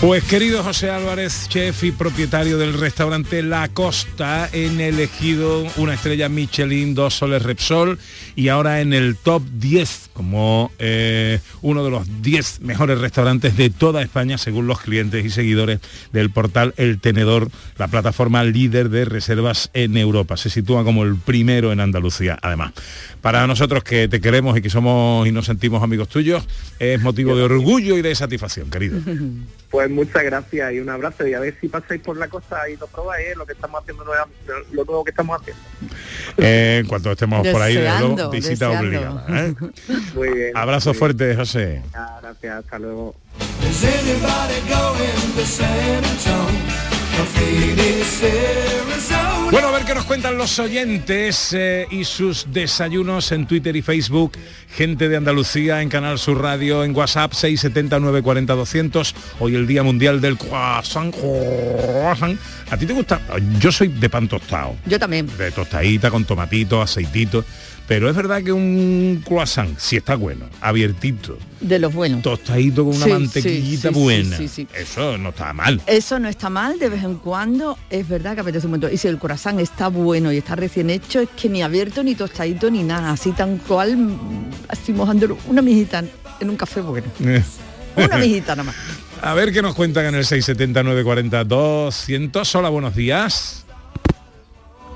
[0.00, 6.28] Pues querido José Álvarez, chef y propietario del restaurante La Costa, en elegido una estrella
[6.28, 7.98] Michelin, dos soles Repsol
[8.38, 13.68] y ahora en el top 10 como eh, uno de los 10 mejores restaurantes de
[13.68, 15.80] toda España según los clientes y seguidores
[16.12, 17.48] del portal El Tenedor,
[17.78, 20.36] la plataforma líder de reservas en Europa.
[20.36, 22.74] Se sitúa como el primero en Andalucía, además.
[23.22, 26.46] Para nosotros que te queremos y que somos y nos sentimos amigos tuyos,
[26.78, 29.00] es motivo de orgullo y de satisfacción, querido.
[29.70, 32.76] Pues muchas gracias y un abrazo y a ver si pasáis por la costa y
[32.76, 33.34] lo probáis, ¿eh?
[33.36, 34.02] lo que estamos haciendo
[34.72, 35.62] lo nuevo que estamos haciendo.
[36.38, 39.20] Eh, en cuanto estemos por ahí, desde luego, Deseando, visita deseando.
[39.24, 39.46] obligada.
[39.48, 39.54] ¿eh?
[40.14, 40.56] Muy bien.
[40.56, 40.98] Abrazo muy bien.
[40.98, 41.82] fuerte, José.
[41.94, 43.14] Ah, Gracias, hasta luego.
[49.50, 53.82] Bueno, a ver qué nos cuentan los oyentes eh, y sus desayunos en Twitter y
[53.82, 54.32] Facebook.
[54.76, 59.14] Gente de Andalucía en Canal Sur Radio, en WhatsApp 679 40 200.
[59.40, 61.14] Hoy el Día Mundial del Croissant.
[61.14, 62.38] croissant.
[62.70, 63.20] ¿A ti te gusta?
[63.58, 64.76] Yo soy de pan tostado.
[64.84, 65.26] Yo también.
[65.38, 67.42] De tostadita con tomatito, aceitito.
[67.88, 72.20] Pero es verdad que un croissant, si está bueno, abiertito, De los buenos.
[72.22, 74.38] tostadito con una Sí, mantequillita sí, sí, buena,
[74.78, 75.80] eso no está mal.
[75.86, 78.92] Eso no está mal, de vez en cuando es verdad que apetece un montón.
[78.92, 82.14] Y si el corazón está bueno y está recién hecho, es que ni abierto, ni
[82.14, 83.96] tostadito, ni nada, así tan cual,
[84.68, 86.04] así mojándolo, una mijita
[86.40, 87.06] en un café bueno.
[87.96, 88.76] Una mijita nada más.
[89.22, 92.54] A ver qué nos cuentan en el 679 40 200.
[92.54, 93.64] Hola, buenos días.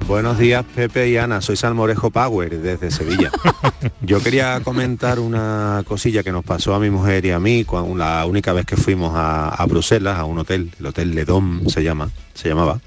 [0.07, 1.41] Buenos días, Pepe y Ana.
[1.41, 3.31] Soy Salmorejo Power desde Sevilla.
[4.03, 7.95] Yo quería comentar una cosilla que nos pasó a mi mujer y a mí cuando
[7.97, 11.83] la única vez que fuimos a, a Bruselas, a un hotel, el Hotel Ledom se
[11.83, 12.81] llama, se llamaba.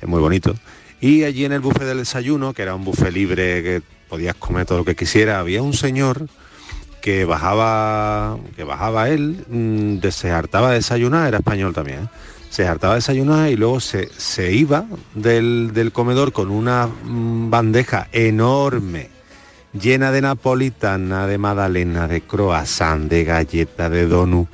[0.00, 0.54] Es muy bonito.
[1.00, 4.66] Y allí en el buffet del desayuno, que era un buffet libre que podías comer
[4.66, 6.26] todo lo que quisiera, había un señor
[7.02, 12.08] que bajaba, que bajaba él, mm, de- se hartaba de desayunar, era español también, ¿eh?
[12.52, 14.84] Se hartaba de desayunar y luego se, se iba
[15.14, 19.08] del, del comedor con una mm, bandeja enorme,
[19.72, 24.48] llena de napolitana, de magdalena, de croissant, de galleta, de donut.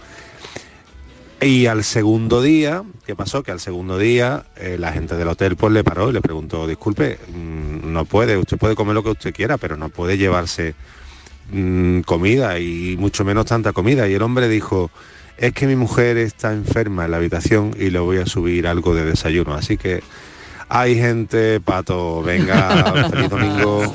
[1.41, 3.43] Y al segundo día, ¿qué pasó?
[3.43, 6.69] Que al segundo día eh, la gente del hotel pues le paró y le preguntó,
[6.69, 10.77] disculpe, mm, no puede, usted puede comer lo que usted quiera, pero no puede llevarse
[11.51, 14.07] mm, comida y mucho menos tanta comida.
[14.07, 14.89] Y el hombre dijo,
[15.39, 18.95] es que mi mujer está enferma en la habitación y le voy a subir algo
[18.95, 19.55] de desayuno.
[19.55, 20.03] Así que
[20.69, 23.95] hay gente, pato, venga, feliz domingo.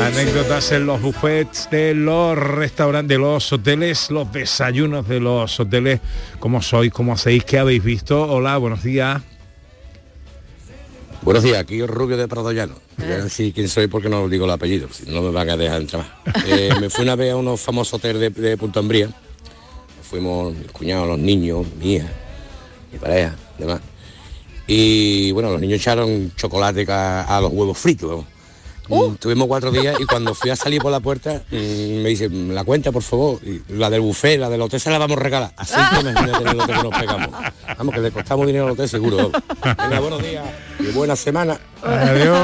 [0.00, 6.00] Anécdotas en los buffets de los restaurantes, de los hoteles, los desayunos de los hoteles.
[6.38, 6.90] ¿Cómo sois?
[6.90, 7.44] ¿Cómo hacéis?
[7.44, 8.22] ¿Qué habéis visto?
[8.22, 9.20] Hola, buenos días.
[11.22, 12.74] Buenos días, aquí Rubio de Prado Llano.
[12.96, 15.56] Voy a decir quién soy porque no digo el apellido, si no me van a
[15.56, 16.44] dejar entrar más.
[16.46, 19.10] Eh, me fui una vez a unos famosos hoteles de, de Punta Umbría.
[20.02, 22.08] Fuimos mis cuñados, los niños, hija,
[22.90, 23.80] mi pareja, demás.
[24.66, 28.24] Y bueno, los niños echaron chocolate a, los huevos fritos.
[28.90, 31.54] Mm, Tuvimos cuatro días y cuando fui a salir por la puerta mm,
[32.02, 34.98] me dice, la cuenta por favor, y la del buffet, la del hotel se la
[34.98, 35.52] vamos a regalar.
[35.56, 37.28] Así que imagínate el hotel que nos pegamos.
[37.78, 39.30] Vamos, que le costamos dinero al hotel seguro.
[39.64, 40.44] Venga, buenos días
[40.80, 41.58] y buena semana.
[41.82, 42.36] Adiós,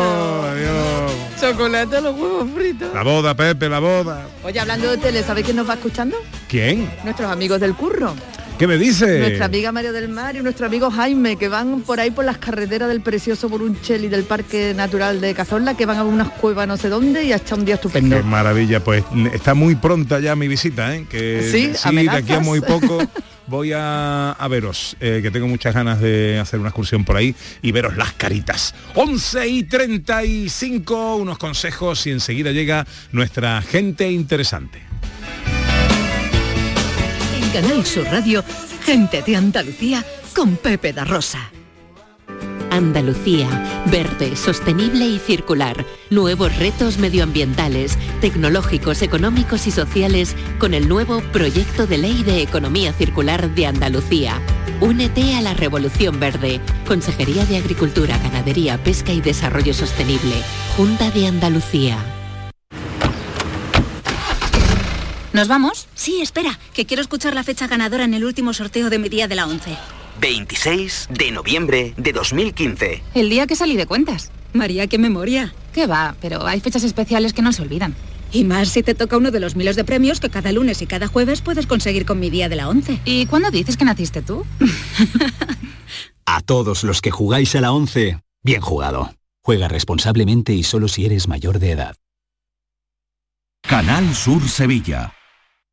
[0.44, 1.12] adiós.
[1.40, 2.94] Chocolate a los huevos fritos.
[2.94, 4.26] La boda, Pepe, la boda.
[4.44, 6.16] Oye, hablando de tele, ¿sabéis quién nos va escuchando?
[6.48, 6.90] ¿Quién?
[7.04, 8.14] Nuestros amigos del curro.
[8.58, 9.18] ¿Qué me dice?
[9.18, 12.38] Nuestra amiga María del Mar y nuestro amigo Jaime, que van por ahí por las
[12.38, 16.66] carreteras del precioso Borunchel y del Parque Natural de Cazorla, que van a unas cuevas
[16.66, 18.16] no sé dónde y a echar un día estupendo.
[18.16, 21.06] Qué maravilla, pues está muy pronta ya mi visita, ¿eh?
[21.08, 22.98] Que Sí, de aquí a muy poco
[23.46, 27.34] voy a, a veros, eh, que tengo muchas ganas de hacer una excursión por ahí
[27.60, 28.74] y veros las caritas.
[28.94, 34.85] 11 y 35, unos consejos y enseguida llega nuestra gente interesante.
[37.52, 38.44] Canal Sur Radio,
[38.84, 40.04] gente de Andalucía
[40.34, 41.50] con Pepe da Rosa.
[42.70, 43.48] Andalucía,
[43.86, 45.84] verde, sostenible y circular.
[46.10, 52.92] Nuevos retos medioambientales, tecnológicos, económicos y sociales con el nuevo Proyecto de Ley de Economía
[52.92, 54.40] Circular de Andalucía.
[54.80, 56.60] Únete a la Revolución Verde.
[56.86, 60.34] Consejería de Agricultura, Ganadería, Pesca y Desarrollo Sostenible.
[60.76, 62.15] Junta de Andalucía.
[65.36, 65.86] ¿Nos vamos?
[65.94, 69.28] Sí, espera, que quiero escuchar la fecha ganadora en el último sorteo de mi día
[69.28, 69.76] de la 11.
[70.18, 73.02] 26 de noviembre de 2015.
[73.12, 74.30] El día que salí de cuentas.
[74.54, 75.54] María, qué memoria.
[75.74, 76.16] ¿Qué va?
[76.22, 77.94] Pero hay fechas especiales que no se olvidan.
[78.32, 80.86] Y más si te toca uno de los miles de premios que cada lunes y
[80.86, 83.02] cada jueves puedes conseguir con mi día de la 11.
[83.04, 84.46] ¿Y cuándo dices que naciste tú?
[86.24, 89.14] A todos los que jugáis a la 11, bien jugado.
[89.44, 91.94] Juega responsablemente y solo si eres mayor de edad.
[93.68, 95.12] Canal Sur Sevilla.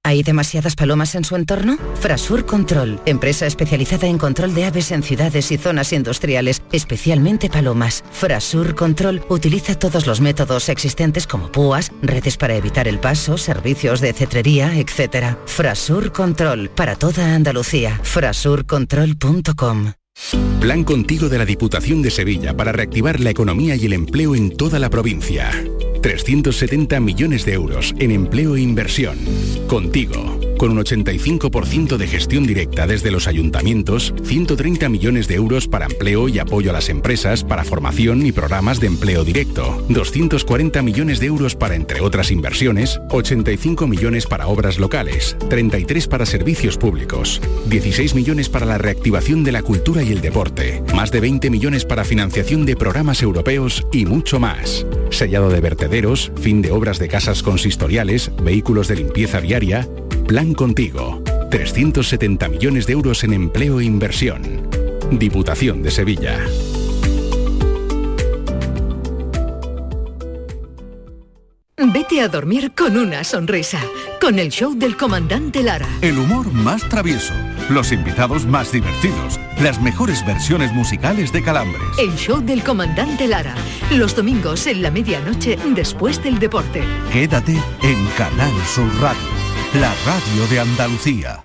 [0.06, 1.78] ¿Hay demasiadas palomas en su entorno?
[2.02, 8.04] Frasur Control, empresa especializada en control de aves en ciudades y zonas industriales, especialmente palomas.
[8.12, 14.02] Frasur Control utiliza todos los métodos existentes como púas, redes para evitar el paso, servicios
[14.02, 15.38] de cetrería, etc.
[15.46, 17.98] Frasur Control, para toda Andalucía.
[18.04, 19.94] Frasurcontrol.com
[20.60, 24.56] Plan contigo de la Diputación de Sevilla para reactivar la economía y el empleo en
[24.56, 25.50] toda la provincia.
[26.04, 29.18] 370 millones de euros en empleo e inversión.
[29.68, 35.86] Contigo, con un 85% de gestión directa desde los ayuntamientos, 130 millones de euros para
[35.86, 41.20] empleo y apoyo a las empresas para formación y programas de empleo directo, 240 millones
[41.20, 47.42] de euros para, entre otras inversiones, 85 millones para obras locales, 33 para servicios públicos,
[47.68, 51.86] 16 millones para la reactivación de la cultura y el deporte, más de 20 millones
[51.86, 54.86] para financiación de programas europeos y mucho más.
[55.10, 59.88] Sellado de vertederos, fin de obras de casas consistoriales, vehículos de limpieza viaria.
[60.28, 61.22] Plan Contigo.
[61.52, 64.42] 370 millones de euros en empleo e inversión.
[65.12, 66.40] Diputación de Sevilla.
[71.76, 73.80] Vete a dormir con una sonrisa,
[74.20, 75.88] con el show del comandante Lara.
[76.02, 77.34] El humor más travieso,
[77.70, 81.84] los invitados más divertidos, las mejores versiones musicales de Calambres.
[82.00, 83.54] El show del comandante Lara,
[83.92, 86.82] los domingos en la medianoche después del deporte.
[87.12, 89.22] Quédate en Canal Sur Radio,
[89.74, 91.44] la radio de Andalucía.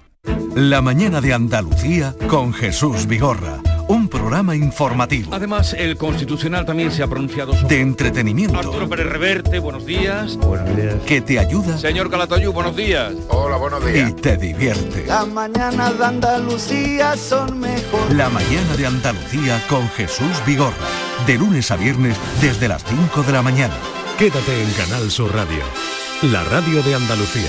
[0.54, 3.60] La mañana de Andalucía con Jesús Vigorra.
[3.88, 7.76] Un programa informativo, Además, el Constitucional también se ha pronunciado sobre...
[7.76, 10.36] de entretenimiento, Arturo Pérez Reverte, buenos días.
[10.36, 10.96] Buenos días.
[11.06, 13.14] que te ayuda Señor Calatayú, buenos días.
[13.28, 15.06] Hola, buenos y te divierte.
[15.06, 18.14] Las mañanas de Andalucía son mejor.
[18.14, 20.76] La mañana de Andalucía con Jesús Vigorra.
[21.26, 23.74] De lunes a viernes desde las 5 de la mañana.
[24.18, 25.62] Quédate en Canal Sur Radio,
[26.30, 27.48] la radio de Andalucía.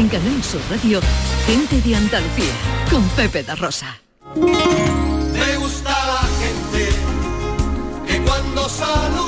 [0.00, 0.98] En Canal Sur Radio,
[1.44, 2.54] gente de Andalucía,
[2.90, 4.00] con Pepe da Rosa.
[4.34, 6.88] Me gusta la gente
[8.06, 9.19] que cuando saluda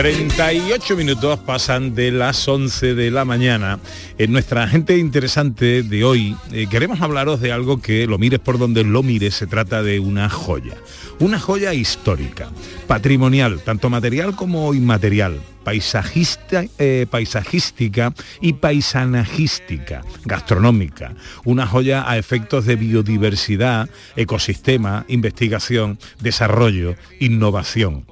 [0.00, 3.78] 38 minutos pasan de las 11 de la mañana.
[4.16, 8.56] En nuestra gente interesante de hoy eh, queremos hablaros de algo que lo mires por
[8.56, 10.72] donde lo mires, se trata de una joya.
[11.18, 12.48] Una joya histórica,
[12.86, 21.12] patrimonial, tanto material como inmaterial, paisajista, eh, paisajística y paisanajística, gastronómica.
[21.44, 28.06] Una joya a efectos de biodiversidad, ecosistema, investigación, desarrollo, innovación.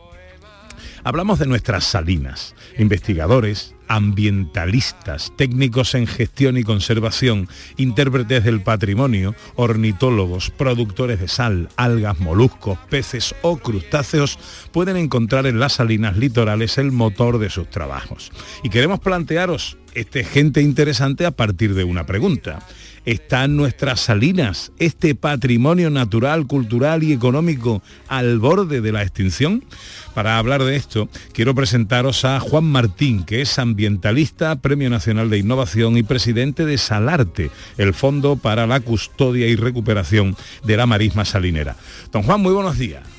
[1.04, 10.50] Hablamos de nuestras salinas, investigadores, ambientalistas, técnicos en gestión y conservación, intérpretes del patrimonio, ornitólogos,
[10.50, 14.38] productores de sal, algas, moluscos, peces o crustáceos
[14.72, 18.30] pueden encontrar en las salinas litorales el motor de sus trabajos.
[18.62, 22.60] Y queremos plantearos este gente interesante a partir de una pregunta.
[23.08, 29.64] ¿Están nuestras salinas, este patrimonio natural, cultural y económico al borde de la extinción?
[30.12, 35.38] Para hablar de esto, quiero presentaros a Juan Martín, que es ambientalista, Premio Nacional de
[35.38, 41.24] Innovación y presidente de Salarte, el Fondo para la Custodia y Recuperación de la Marisma
[41.24, 41.76] Salinera.
[42.12, 43.17] Don Juan, muy buenos días.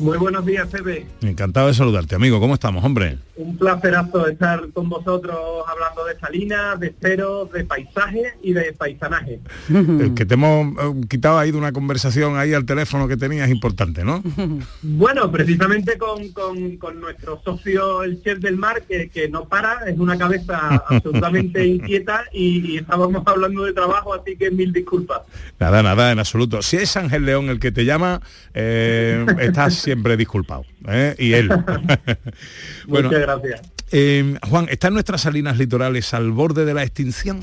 [0.00, 1.06] Muy buenos días, Pepe.
[1.22, 2.40] Encantado de saludarte, amigo.
[2.40, 3.16] ¿Cómo estamos, hombre?
[3.36, 5.36] Un placerazo estar con vosotros
[5.68, 9.38] hablando de salinas, de esteros, de paisaje y de paisanaje.
[9.68, 13.48] El que te hemos eh, quitado ahí de una conversación ahí al teléfono que tenías
[13.50, 14.22] importante, ¿no?
[14.82, 19.88] Bueno, precisamente con, con- con nuestro socio, el chef del mar, que, que no para,
[19.88, 25.20] es una cabeza absolutamente inquieta y, y estábamos hablando de trabajo, así que mil disculpas.
[25.60, 26.62] Nada, nada, en absoluto.
[26.62, 28.20] Si es Ángel León el que te llama,
[28.54, 30.64] eh, estás siempre disculpado.
[30.88, 31.14] ¿eh?
[31.18, 31.48] Y él.
[32.88, 33.62] bueno, Muchas gracias.
[33.92, 37.40] eh, Juan, ¿están nuestras salinas litorales al borde de la extinción?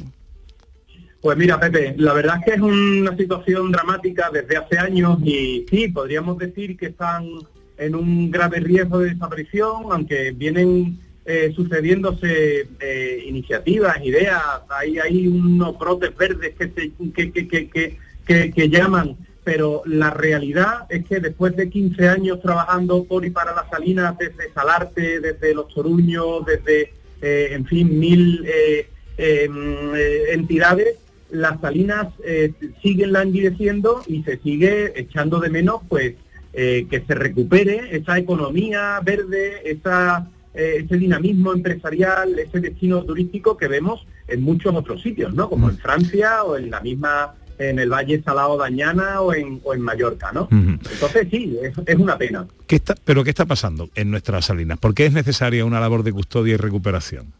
[1.21, 5.65] Pues mira, Pepe, la verdad es que es una situación dramática desde hace años y
[5.69, 7.25] sí, podríamos decir que están
[7.77, 15.27] en un grave riesgo de desaparición, aunque vienen eh, sucediéndose eh, iniciativas, ideas, hay, hay
[15.27, 20.85] unos brotes verdes que, se, que, que, que, que, que- que llaman, pero la realidad
[20.89, 25.55] es que después de 15 años trabajando por y para las salinas, desde Salarte, desde
[25.55, 28.87] Los Toruños, desde, eh, en fin, mil eh,
[29.17, 30.97] eh, mm, eh, entidades,
[31.31, 32.07] las salinas
[32.81, 36.15] siguen languideciendo y se sigue echando de menos pues
[36.51, 44.05] que se recupere esa economía verde, esa, ese dinamismo empresarial, ese destino turístico que vemos
[44.27, 45.49] en muchos otros sitios, ¿no?
[45.49, 47.35] Como en Francia o en la misma,
[47.69, 50.47] en el Valle Salado de Añana o en, o en Mallorca, ¿no?
[50.51, 52.45] Entonces sí, es, es una pena.
[52.67, 54.77] ¿Qué está, ¿Pero qué está pasando en nuestras salinas?
[54.79, 57.33] ¿Por qué es necesaria una labor de custodia y recuperación?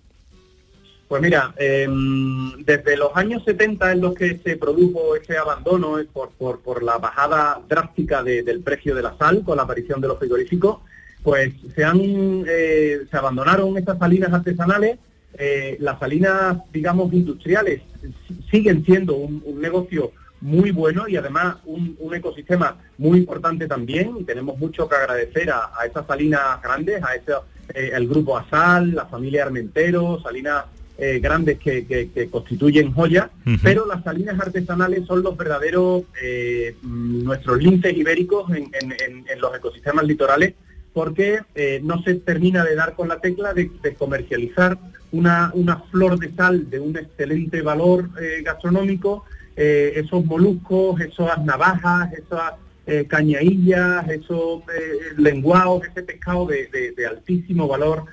[1.07, 6.07] Pues mira, em, desde los años 70 en los que se produjo ese abandono eh,
[6.11, 9.99] por, por, por la bajada drástica de- del precio de la sal con la aparición
[9.99, 10.77] de los frigoríficos,
[11.21, 11.99] pues se han
[12.47, 14.99] eh, se abandonaron estas salinas artesanales.
[15.37, 17.81] Eh, las salinas, digamos, industriales
[18.27, 20.11] si- siguen siendo un, un negocio
[20.41, 24.15] muy bueno y además un, un ecosistema muy importante también.
[24.19, 27.31] Y tenemos mucho que agradecer a, a esas salinas grandes, a ese,
[27.75, 30.65] eh, el grupo Asal, la familia Armentero, salinas
[30.97, 33.55] eh, grandes que, que- que constituyen joya, Ujú.
[33.63, 39.41] pero las salinas artesanales son los verdaderos, eh, nuestros linces ibéricos en, en- en- en
[39.41, 40.53] los ecosistemas litorales,
[40.93, 41.39] porque
[41.83, 44.77] no se termina de dar con la tecla de, de comercializar
[45.11, 51.43] una, una flor de sal de un excelente valor eh, gastronómico, eh, esos moluscos, esas
[51.43, 52.53] navajas, esas
[52.87, 58.05] eh, cañaillas, esos eh, lenguados, ese pescado de, de- de altísimo valor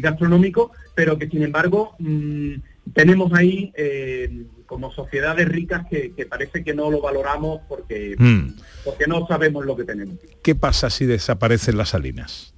[0.00, 2.54] gastronómico, pero que sin embargo mm,
[2.92, 3.72] tenemos ahí
[4.64, 8.54] como sociedades ricas que, que parece que no lo valoramos porque, Mm.
[8.84, 10.16] porque no sabemos lo que tenemos.
[10.42, 12.52] ¿Qué pasa si desaparecen las salinas?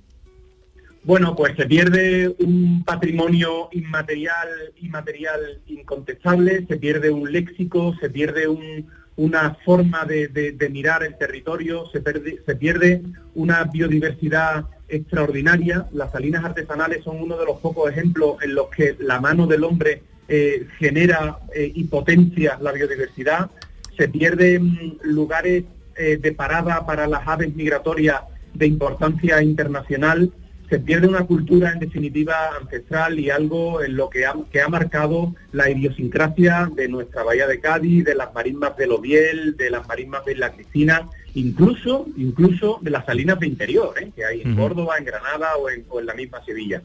[1.09, 4.47] Bueno, pues se pierde un patrimonio inmaterial,
[4.83, 8.85] inmaterial incontestable, se pierde un léxico, se pierde un-
[9.17, 13.01] una forma de, mirar el territorio, se, pierde- se pierde
[13.35, 15.87] una biodiversidad extraordinaria.
[15.93, 19.65] Las salinas artesanales son uno de los pocos ejemplos en los que la mano del
[19.65, 23.51] hombre eh, genera eh, y potencia la biodiversidad.
[23.97, 25.65] Se pierden lugares
[25.97, 28.21] eh, de parada para las aves migratorias
[28.53, 30.31] de importancia internacional
[30.69, 34.69] se pierde una cultura en definitiva ancestral y algo en lo que ha, que ha
[34.69, 39.87] marcado la idiosincrasia de nuestra bahía de Cádiz, de las marismas de Lobiel, de las
[39.89, 44.11] marismas de La Cristina, incluso, incluso de las salinas de interior, ¿eh?
[44.15, 44.57] que hay en.
[44.57, 46.83] Córdoba, en Granada o en, o en la misma Sevilla.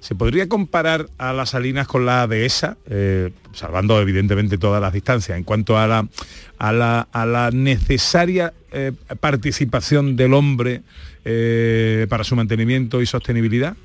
[0.00, 5.36] ¿Se podría comparar a las salinas con la dehesa, eh, salvando evidentemente todas las distancias,
[5.36, 6.08] en cuanto a la,
[6.58, 10.82] a la, a la necesaria eh, participación del hombre
[11.24, 13.76] eh, para su mantenimiento y sostenibilidad?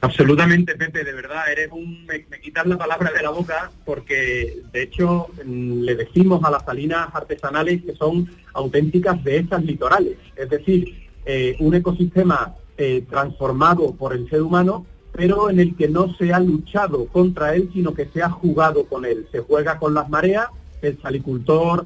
[0.00, 2.04] Absolutamente, Pepe, de verdad, eres un...
[2.04, 6.50] Me, me quitas la palabra de la boca porque, de hecho, mm, le decimos a
[6.50, 10.18] las salinas artesanales que son auténticas dehesas litorales.
[10.36, 15.88] Es decir, eh, un ecosistema eh, transformado por el ser humano, pero en el que
[15.88, 19.26] no se ha luchado contra él, sino que se ha jugado con él.
[19.32, 20.48] Se juega con las mareas,
[20.82, 21.84] el salicultor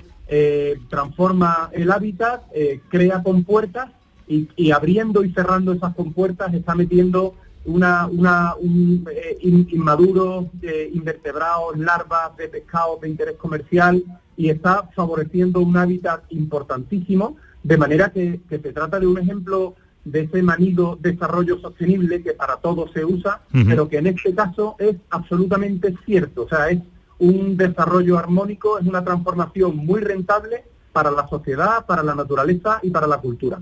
[0.89, 2.43] transforma el hábitat,
[2.89, 3.91] crea compuertas
[4.31, 10.47] y, y abriendo y cerrando esas compuertas está metiendo una, una un, eh, in- inmaduros,
[10.63, 14.03] eh, invertebrados, larvas de pescados de interés comercial
[14.37, 19.75] y está favoreciendo un hábitat importantísimo, de manera que, que se trata de un ejemplo
[20.05, 24.77] de ese manido desarrollo sostenible que para todos se usa, pero que en este caso
[24.79, 26.81] es absolutamente cierto, o sea, es
[27.19, 32.91] un desarrollo armónico, es una transformación muy rentable para la sociedad, para la naturaleza y
[32.91, 33.61] para la cultura.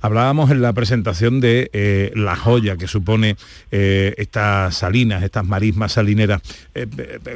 [0.00, 3.36] Hablábamos en la presentación de eh, la joya que supone
[3.70, 6.42] eh, estas salinas, estas marismas salineras.
[6.74, 6.86] Eh,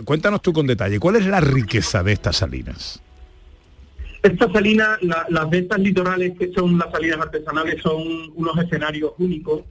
[0.04, 3.00] cuéntanos tú con detalle, ¿cuál es la riqueza de estas salinas?
[4.22, 8.02] Estas salinas, la- las de estas litorales que son las salinas artesanales, son
[8.34, 9.62] unos escenarios únicos,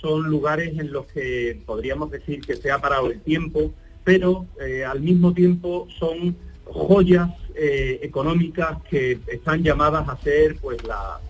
[0.00, 3.72] son lugares en los que podríamos decir que se ha parado el tiempo,
[4.04, 4.46] pero
[4.88, 11.20] al mismo tiempo son joyas eh, económicas que están llamadas a ser pues la,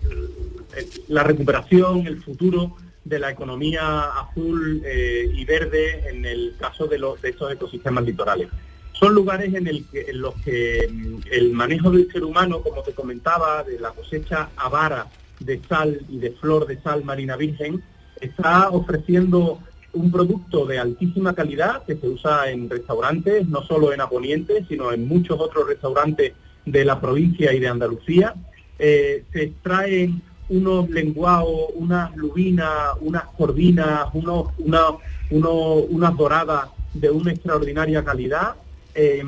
[1.07, 6.97] la recuperación, el futuro de la economía azul eh, y verde en el caso de,
[6.97, 8.49] los, de estos ecosistemas litorales.
[8.93, 13.63] Son lugares en, en los que mm, el manejo del ser humano, como te comentaba,
[13.63, 15.07] de la cosecha avara
[15.39, 17.83] de sal y de flor de sal marina virgen,
[18.21, 19.59] está ofreciendo
[19.93, 24.91] un producto de altísima calidad que se usa en restaurantes, no solo en Aponiente, sino
[24.91, 26.33] en muchos otros restaurantes
[26.65, 28.33] de la provincia y de Andalucía.
[28.79, 34.97] Eh, se extraen unos lenguados, unas lubinas, unas corvinas, unos, una-
[35.31, 38.55] unas doradas de una extraordinaria calidad.
[38.95, 39.23] Eh,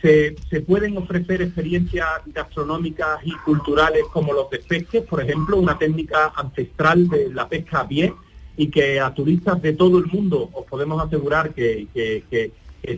[0.00, 6.32] se, se pueden ofrecer experiencias gastronómicas y culturales como los despesques, por ejemplo, una técnica
[6.36, 8.12] ancestral de la pesca a pie
[8.60, 12.52] y que a turistas de todo el mundo os podemos asegurar que, que-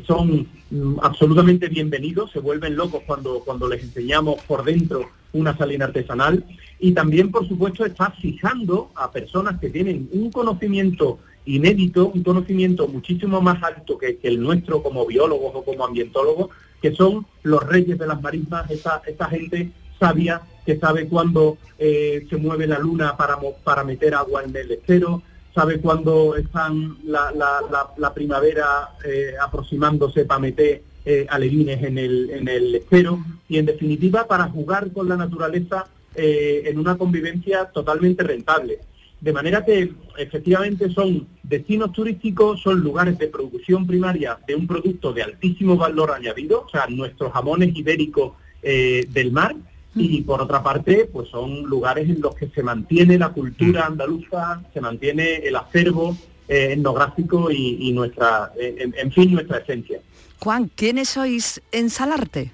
[0.06, 5.84] son mm, absolutamente bienvenidos, se vuelven locos cuando, cuando les enseñamos por dentro una salina
[5.86, 6.44] artesanal.
[6.80, 12.88] Y también, por supuesto, está fijando a personas que tienen un conocimiento inédito, un conocimiento
[12.88, 16.48] muchísimo más alto que, el nuestro como biólogos o como ambientólogos,
[16.80, 22.26] que son los reyes de las marismas, esa, esa gente sabia que sabe cuándo eh,
[22.30, 25.22] se mueve la luna para, para meter agua en el estero,
[25.54, 32.48] sabe cuándo están la, la- primavera eh, aproximándose para meter eh, alevines en el, en
[32.48, 38.22] el estero y en definitiva para jugar con la naturaleza eh, en una convivencia totalmente
[38.22, 38.78] rentable.
[39.20, 45.12] De manera que efectivamente son destinos turísticos, son lugares de producción primaria de un producto
[45.12, 48.32] de altísimo valor añadido, o sea, nuestros jamones ibéricos
[48.62, 49.54] eh, del mar,
[49.94, 54.62] y por otra parte, pues son lugares en los que se mantiene la cultura andaluza,
[54.72, 56.16] se mantiene el acervo
[56.48, 60.00] eh, etnográfico y, y nuestra, eh, en, en fin, nuestra esencia.
[60.40, 62.52] Juan, ¿quiénes sois en Salarte?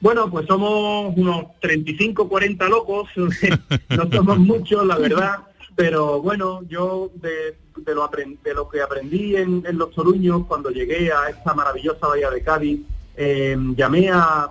[0.00, 5.38] Bueno, pues somos unos 35, 40 locos, no somos muchos, la verdad,
[5.76, 10.42] pero bueno, yo de, de lo, apren- de lo que aprendí en, en Los Toruños
[10.46, 12.80] cuando llegué a esta maravillosa bahía de Cádiz,
[13.16, 14.50] eh, llamé a,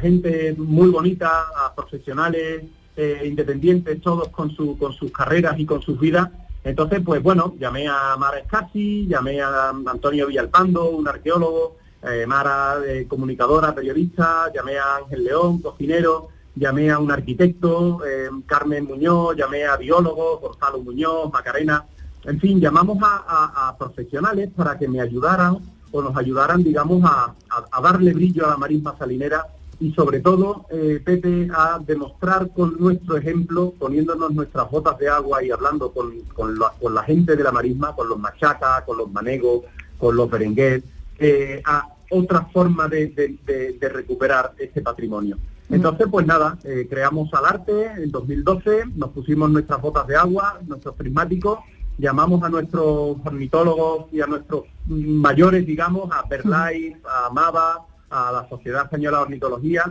[0.00, 2.64] gente muy bonita, a profesionales
[2.96, 6.28] eh, independientes, todos con, su, con sus carreras y con sus vidas.
[6.64, 12.76] Entonces, pues bueno, llamé a Mara Escasi, llamé a Antonio Villalpando, un arqueólogo, eh, Mara,
[12.86, 19.36] eh, comunicadora, periodista, llamé a Ángel León, cocinero, llamé a un arquitecto, eh, Carmen Muñoz,
[19.36, 21.84] llamé a biólogos, Gonzalo Muñoz, Macarena,
[22.24, 25.58] en fin, llamamos a profesionales para que me ayudaran
[25.92, 29.46] o nos ayudaran, digamos, a, a- a darle brillo a la marisma salinera
[29.80, 35.42] y sobre todo, eh, Pepe, a demostrar con nuestro ejemplo, poniéndonos nuestras botas de agua
[35.42, 38.96] y hablando con, con la, con la gente de la marisma, con los machacas, con
[38.98, 39.62] los manegos,
[39.98, 40.82] con los berengués,
[41.18, 45.36] eh, a otra forma de, de- de- de recuperar este patrimonio.
[45.70, 50.60] Entonces, pues nada, eh, creamos al arte en 2012, nos pusimos nuestras botas de agua,
[50.66, 51.58] nuestros prismáticos,
[51.98, 58.48] llamamos a nuestros ornitólogos y a nuestros mayores, digamos, a BirdLife, a MAVA, a la
[58.48, 59.84] Sociedad Española de Ornitología,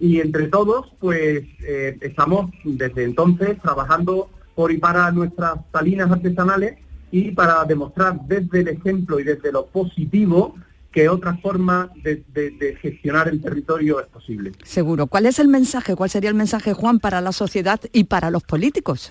[0.00, 6.78] y entre todos, pues eh, estamos desde entonces trabajando por y para nuestras salinas artesanales
[7.10, 10.54] y para demostrar desde el ejemplo y desde lo positivo
[10.92, 14.52] que otra forma de gestionar el territorio es posible.
[14.64, 15.06] Seguro.
[15.06, 15.94] ¿Cuál es el mensaje?
[15.94, 19.10] ¿Cuál sería el mensaje, Juan, para la sociedad y para los políticos?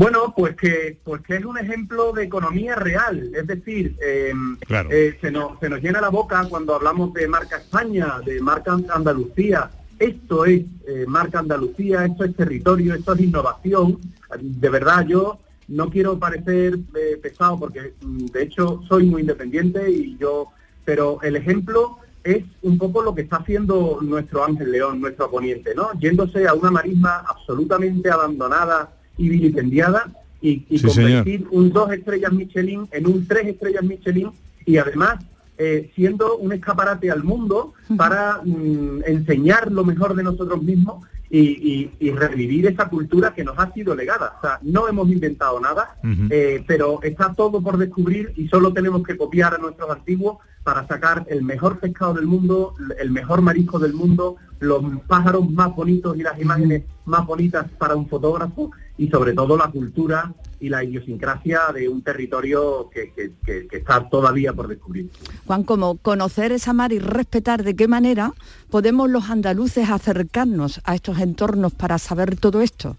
[0.00, 4.32] Bueno, pues que, pues que es un ejemplo de economía real, es decir, eh,
[4.66, 4.88] Claro.
[4.90, 8.72] eh, se, nos, se nos llena la boca cuando hablamos de marca España, de marca
[8.72, 9.70] Andalucía.
[9.98, 13.98] Esto es eh, marca Andalucía, esto es territorio, esto es innovación.
[14.40, 15.38] De verdad, yo
[15.68, 16.78] no quiero parecer
[17.20, 20.46] pesado porque mm, de hecho soy muy independiente y yo,
[20.82, 25.74] pero el ejemplo es un poco lo que está haciendo nuestro Ángel León, nuestro poniente,
[25.74, 25.92] ¿no?
[26.00, 30.10] Yéndose a una marisma absolutamente abandonada y vilipendiada
[30.40, 34.30] y, y Sí, convertir un dos estrellas Michelin en un tres estrellas Michelin
[34.64, 35.22] y además
[35.58, 41.38] eh, siendo un escaparate al mundo para mm, enseñar lo mejor de nosotros mismos y,
[41.40, 44.34] y- y revivir esa cultura que nos ha sido legada.
[44.38, 45.96] O sea, no hemos inventado nada,
[46.30, 50.86] eh, pero está todo por descubrir y solo tenemos que copiar a nuestros antiguos para
[50.88, 56.16] sacar el mejor pescado del mundo, el mejor marisco del mundo, los pájaros más bonitos
[56.18, 58.70] y las imágenes más bonitas para un fotógrafo
[59.00, 60.30] y sobre todo la cultura
[60.60, 65.08] y la idiosincrasia de un territorio que, que- que- que está todavía por descubrir.
[65.46, 68.34] Juan, como conocer esa mar y respetar de qué manera
[68.68, 72.98] podemos los andaluces acercarnos a estos entornos para saber todo esto.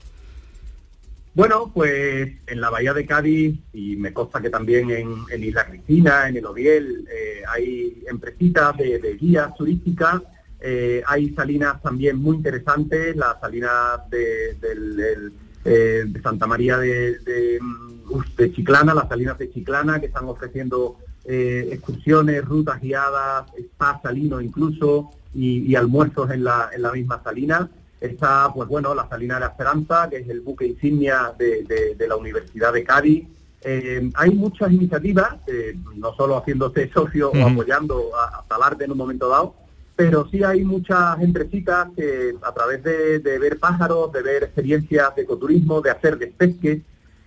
[1.36, 5.66] Bueno, pues en la Bahía de Cádiz y me consta que también en, en Isla
[5.68, 10.22] Cristina, en el Oriel, eh, hay empresitas de, de guías turísticas,
[10.60, 15.34] eh, hay salinas también muy interesantes, las salinas de, del- del,
[15.66, 20.26] eh, de Santa María de, de, mm, de Chiclana, las salinas de Chiclana que están
[20.26, 26.92] ofreciendo eh, excursiones, rutas guiadas, spa salino incluso y, y almuerzos en la, en la
[26.92, 27.70] misma salina.
[28.00, 31.94] Está, pues bueno, la Salina de la Esperanza, que es el buque insignia de, de-
[31.96, 33.28] de la Universidad de Cádiz.
[33.64, 35.36] Eh, hay muchas iniciativas,
[35.96, 39.54] no solo haciéndose socio o apoyando a, a Talarte en un momento dado,
[40.10, 45.16] pero sí hay muchas empresitas que a través de, de ver pájaros, de ver experiencias
[45.16, 46.80] de ecoturismo, de hacer despesques,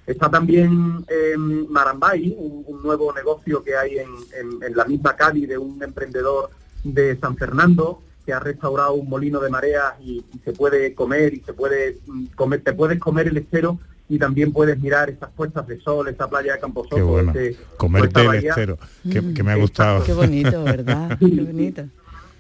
[0.07, 5.17] Está también en Marambay, un, un nuevo negocio que hay en, en- en la misma
[5.17, 6.51] Cádiz de un emprendedor
[6.83, 11.33] de San Fernando que ha restaurado un molino de mareas y, y se puede comer
[11.33, 15.31] y se puede mm, comer, te puedes comer el estero y también puedes mirar esas
[15.31, 16.61] puestas de sol, esa playa de
[16.97, 17.33] Qué bueno.
[17.79, 18.79] Comerte esta el estero,
[19.11, 20.05] que, que me ha gustado.
[20.05, 21.17] Qué bonito, ¿verdad?
[21.19, 21.85] Qué bonito.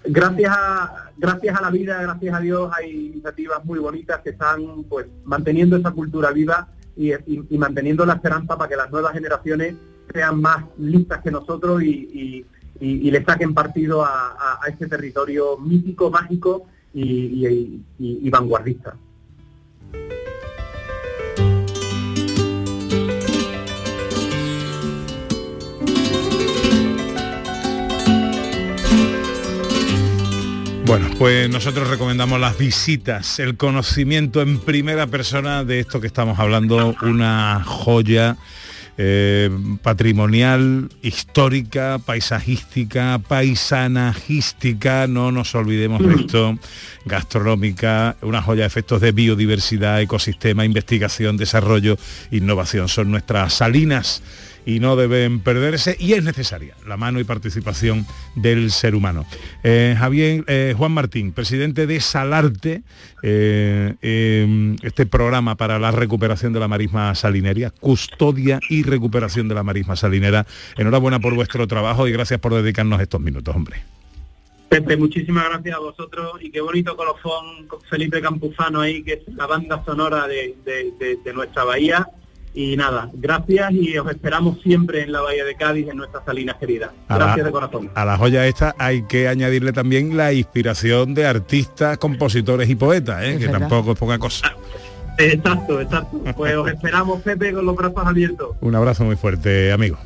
[0.04, 4.84] Gracias a gracias a la vida, gracias a Dios, hay iniciativas muy bonitas que están
[4.88, 7.12] pues manteniendo esa cultura viva y,
[7.56, 9.74] manteniendo la esperanza para que las nuevas generaciones
[10.12, 12.44] sean más listas que nosotros y,
[12.80, 18.96] y- le saquen partido a, a- este territorio mítico, mágico y vanguardista.
[30.96, 36.38] Bueno, pues nosotros recomendamos las visitas, el conocimiento en primera persona de esto que estamos
[36.38, 38.36] hablando, una joya
[38.96, 39.50] eh,
[39.82, 46.58] patrimonial, histórica, paisajística, paisanajística, no nos olvidemos de esto,
[47.04, 51.96] gastronómica, una joya de efectos de biodiversidad, ecosistema, investigación, desarrollo,
[52.30, 52.88] innovación.
[52.88, 54.22] Son nuestras salinas
[54.66, 59.26] y no deben perderse y es necesaria la mano y participación del ser humano.
[59.62, 62.82] Eh, Javier eh, Juan Martín, presidente de Salarte,
[63.22, 69.54] eh, eh, este programa para la recuperación de la marisma salinera, custodia y recuperación de
[69.54, 70.46] la marisma salinera.
[70.76, 73.82] Enhorabuena por vuestro trabajo y gracias por dedicarnos estos minutos, hombre.
[74.68, 79.34] Pepe, muchísimas gracias a vosotros y qué bonito colofón con Felipe Campuzano ahí, que es
[79.36, 80.56] la banda sonora de-
[81.24, 82.08] de nuestra bahía.
[82.56, 86.54] Y nada, gracias y os esperamos siempre en la Bahía de Cádiz, en nuestras salinas
[86.56, 86.90] queridas.
[87.08, 87.90] La- Gracias de corazón.
[87.94, 93.24] A la joya esta hay que añadirle también la inspiración de artistas, compositores y poetas,
[93.24, 93.36] ¿eh?
[93.38, 93.60] Que verdad.
[93.68, 94.52] tampoco es poca cosa.
[95.18, 96.20] Exacto, exacto.
[96.36, 98.50] Pues os esperamos, Pepe, con los brazos abiertos.
[98.60, 99.96] Un abrazo muy fuerte, amigo.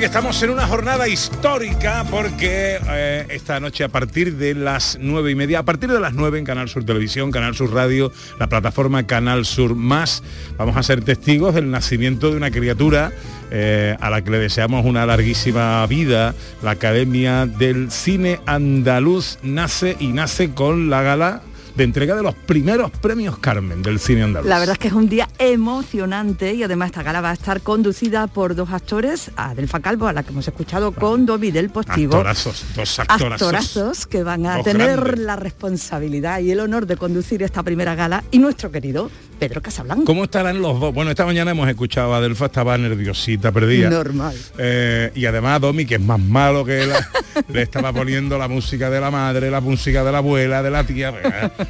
[0.00, 5.30] Y estamos en una jornada histórica porque eh, esta noche a partir de las nueve
[5.30, 8.48] y media, a partir de las nueve en Canal Sur Televisión, Canal Sur Radio, la
[8.48, 10.22] plataforma Canal Sur Más,
[10.56, 13.12] vamos a ser testigos del nacimiento de una criatura
[13.50, 16.34] eh, a la que le deseamos una larguísima vida.
[16.62, 21.42] La Academia del Cine Andaluz nace y nace con la gala
[21.74, 24.48] de entrega de los primeros premios Carmen del cine andaluz.
[24.48, 27.60] La verdad es que es un día emocionante y además esta gala va a estar
[27.60, 32.14] conducida por dos actores, Adelfa Calvo, a la que hemos escuchado con Dovi del Postigo.
[32.14, 33.32] Actorazos, dos actorazos.
[33.32, 35.20] Actorazos que van a tener grandes.
[35.20, 39.10] la responsabilidad y el honor de conducir esta primera gala y nuestro querido
[39.40, 40.04] Pedro Casablanca.
[40.04, 40.92] ¿Cómo estarán los dos?
[40.92, 43.88] Bueno, esta mañana hemos escuchado a Adelfa, estaba nerviosita, perdida.
[43.88, 44.36] Normal.
[44.58, 46.90] Eh, y además Domi, que es más malo que él,
[47.48, 50.84] le estaba poniendo la música de la madre, la música de la abuela, de la
[50.84, 51.10] tía.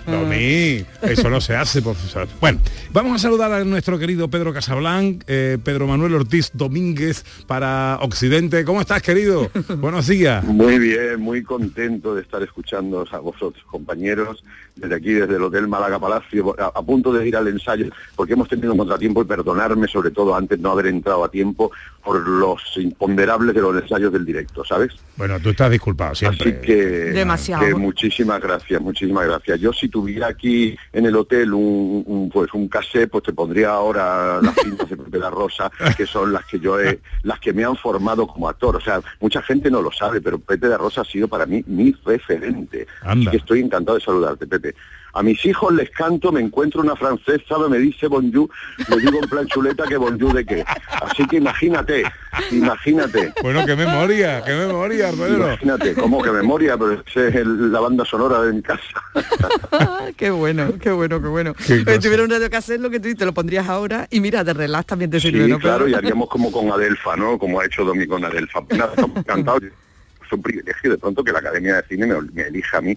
[0.04, 2.26] Domi, eso no se hace, profesor.
[2.40, 2.58] Bueno,
[2.92, 8.64] vamos a saludar a nuestro querido Pedro Casablanc, eh, Pedro Manuel Ortiz Domínguez para Occidente.
[8.64, 9.48] ¿Cómo estás, querido?
[9.78, 10.42] Buenos días.
[10.42, 14.42] Muy bien, muy contento de estar escuchando a vosotros, compañeros,
[14.80, 18.32] desde aquí, desde el Hotel Málaga Palacio, a, a punto de ir al ensayo, porque
[18.32, 21.70] hemos tenido un contratiempo y perdonarme sobre todo antes no haber entrado a tiempo
[22.04, 24.92] por los imponderables de los ensayos del directo, ¿sabes?
[25.16, 26.50] Bueno, tú estás disculpado siempre.
[26.50, 26.76] Así que,
[27.12, 27.66] Demasiado.
[27.66, 29.60] que muchísimas gracias, muchísimas gracias.
[29.60, 33.70] Yo si tuviera aquí en el hotel un, un, pues un cassette, pues te pondría
[33.70, 37.52] ahora las cintas de Pepe la Rosa, que son las que yo he, las que
[37.52, 38.76] me han formado como actor.
[38.76, 41.62] O sea, mucha gente no lo sabe, pero Pepe la Rosa ha sido para mí
[41.66, 42.86] mi referente.
[43.02, 44.69] Así que estoy encantado de saludarte, Pepe.
[45.12, 48.48] A mis hijos les canto, me encuentro una francesa, me dice bonjour,
[48.88, 50.64] le digo en plan chuleta que bonjour de qué.
[51.02, 52.04] Así que imagínate,
[52.52, 53.32] imagínate.
[53.42, 55.46] Bueno, qué memoria, qué memoria, Pedro.
[55.48, 56.76] Imagínate, ¿cómo que memoria?
[56.78, 58.80] Pero esa es el- la banda sonora de mi casa.
[60.16, 61.54] qué bueno, qué bueno, qué bueno.
[61.54, 61.98] Cosa.
[61.98, 64.44] tuviera un radio que hacer lo que tú dices, te lo pondrías ahora y mira,
[64.44, 65.58] de relax también te sirve, Sí, ¿no?
[65.58, 67.36] claro, y haríamos como con Adelfa, ¿no?
[67.36, 68.60] Como ha hecho Domi con Adelfa.
[69.16, 69.62] Encantados.
[69.64, 72.96] Es un privilegio de pronto que la Academia de Cine me, me elija a mí.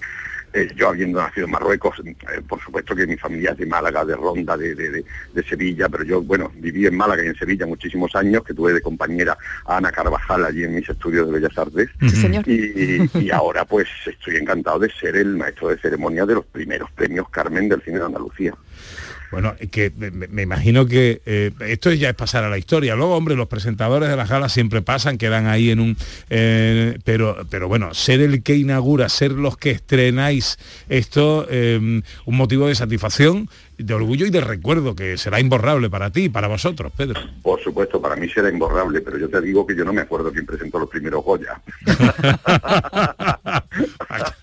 [0.54, 2.16] Eh, yo habiendo nacido en Marruecos, eh,
[2.48, 6.04] por supuesto que mi familia es de Málaga, de Ronda, de, de- de- Sevilla, pero
[6.04, 9.36] yo, bueno, viví en Málaga y en Sevilla muchísimos años, que tuve de compañera
[9.66, 11.90] a Ana Carvajal allí en mis estudios de Bellas Artes.
[12.22, 12.48] señor.
[12.48, 16.90] Y, y ahora pues estoy encantado de ser el maestro de ceremonia de los primeros
[16.92, 18.54] premios Carmen del cine de Andalucía.
[19.34, 22.96] Bueno, que me, me imagino que eh, esto ya es pasar a la historia.
[22.96, 25.98] Luego, hombre, los presentadores de las galas siempre pasan, quedan ahí en un...
[26.30, 32.38] eh, pero, pero bueno, ser el que inaugura, ser los que estrenáis esto, eh, un
[32.38, 36.48] motivo de satisfacción, de orgullo y de recuerdo que será imborrable para ti y para
[36.48, 37.20] vosotros, Pedro.
[37.42, 40.32] Por supuesto, para mí será imborrable, pero yo te digo que yo no me acuerdo
[40.32, 41.60] quién presentó los primeros Goya.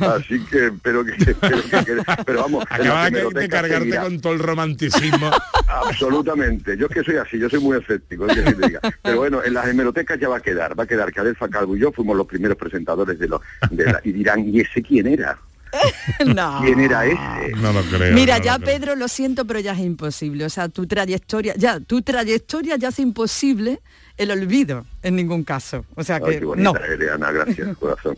[0.00, 4.02] Así que espero que, espero que quede- pero vamos, en Acaba las de, cargarte seguirá.
[4.02, 5.30] con todo el romanticismo.
[5.68, 8.80] Absolutamente, yo es que soy así, yo soy muy escéptico, es que diga.
[9.02, 11.76] pero bueno, en las hemerotecas ya va a quedar, va a quedar que Adelfa Calvo
[11.76, 13.40] y yo fuimos los primeros presentadores de los
[13.70, 15.38] de la- y dirán, ¿y ese quién era?
[16.26, 16.60] no.
[16.64, 17.52] ¿Quién era ese?
[17.56, 18.14] No lo creo.
[18.14, 18.78] Mira, no ya lo creo.
[18.78, 20.46] Pedro, lo siento, pero ya es imposible.
[20.46, 23.80] O sea, tu trayectoria, ya, tu trayectoria ya hace imposible
[24.16, 25.84] el olvido en ningún caso.
[25.94, 26.78] O sea Ay, que qué bonita no.
[26.84, 28.16] eres, Ana, gracias, corazón.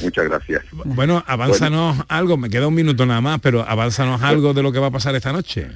[0.00, 0.64] Muchas gracias.
[0.84, 4.78] Bueno, avánzanos algo, me queda un minuto nada más, pero avánzanos algo de lo que
[4.78, 5.68] va a pasar esta noche.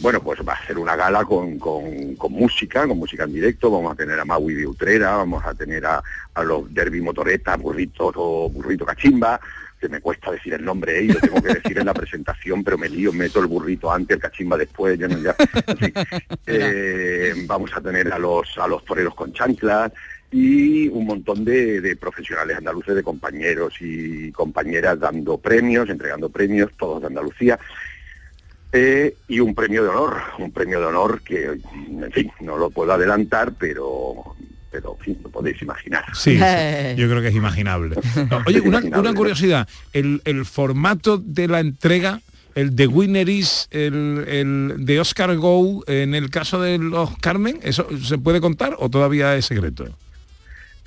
[0.00, 3.68] Bueno, pues va a ser una gala con, con- con música, con música en directo.
[3.70, 6.00] Vamos a tener a Maui de Utrera, vamos a tener a,
[6.34, 9.40] a los Derby Motoreta, Burrito o Burrito Cachimba,
[9.80, 11.02] que me cuesta decir el nombre, ¿eh?
[11.04, 14.16] y lo tengo que decir en la presentación, pero me lío, meto el burrito antes,
[14.16, 15.34] el cachimba después, ya no ya.
[15.66, 15.92] en fin.
[16.46, 19.92] Eh, vamos a tener a los a los toreros con chanclas
[20.30, 26.70] y un montón de, de profesionales andaluces, de compañeros y compañeras dando premios, entregando premios,
[26.78, 27.58] todos de Andalucía.
[28.70, 32.68] Eh, y un premio de honor, un premio de honor que, en fin, no lo
[32.68, 34.36] puedo adelantar, pero,
[34.70, 36.04] pero en fin, lo podéis imaginar.
[36.12, 37.96] Sí, sí, yo creo que es imaginable.
[38.30, 42.20] No, Oye, una, una curiosidad, el, el formato de la entrega,
[42.54, 47.58] el de Winner is, el, el de Oscar Go, en el caso de los Carmen,
[47.62, 49.86] ¿eso se puede contar o todavía es secreto?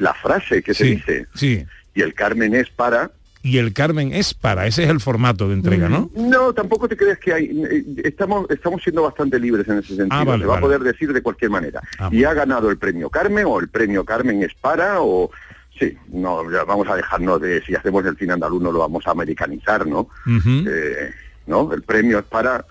[0.01, 1.65] La frase que se Sí, dice, Sí.
[1.93, 3.11] y el Carmen es para...
[3.43, 6.09] Y el Carmen es para, ese es el formato de entrega, ¿no?
[6.15, 7.45] No, tampoco te crees que hay.
[7.71, 10.09] eh, Estamos, estamos siendo bastante libres en ese sentido.
[10.11, 10.65] Ah, vale, Se va vale.
[10.65, 11.81] a poder decir de cualquier manera.
[11.97, 15.31] Ah, y ha ganado el premio Carmen o el premio Carmen es para o
[15.79, 19.07] sí, no, ya vamos a dejarnos de si hacemos el cine andaluz no lo vamos
[19.07, 20.07] a americanizar, ¿no?
[20.27, 21.11] Eh,
[21.47, 22.63] no, el premio es para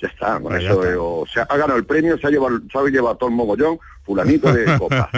[0.00, 1.00] ya está, con ya eso, está.
[1.00, 3.78] o sea, ha ganado el premio, se ha llevado, se ha llevado todo el mogollón,
[4.04, 5.08] fulanito de copa.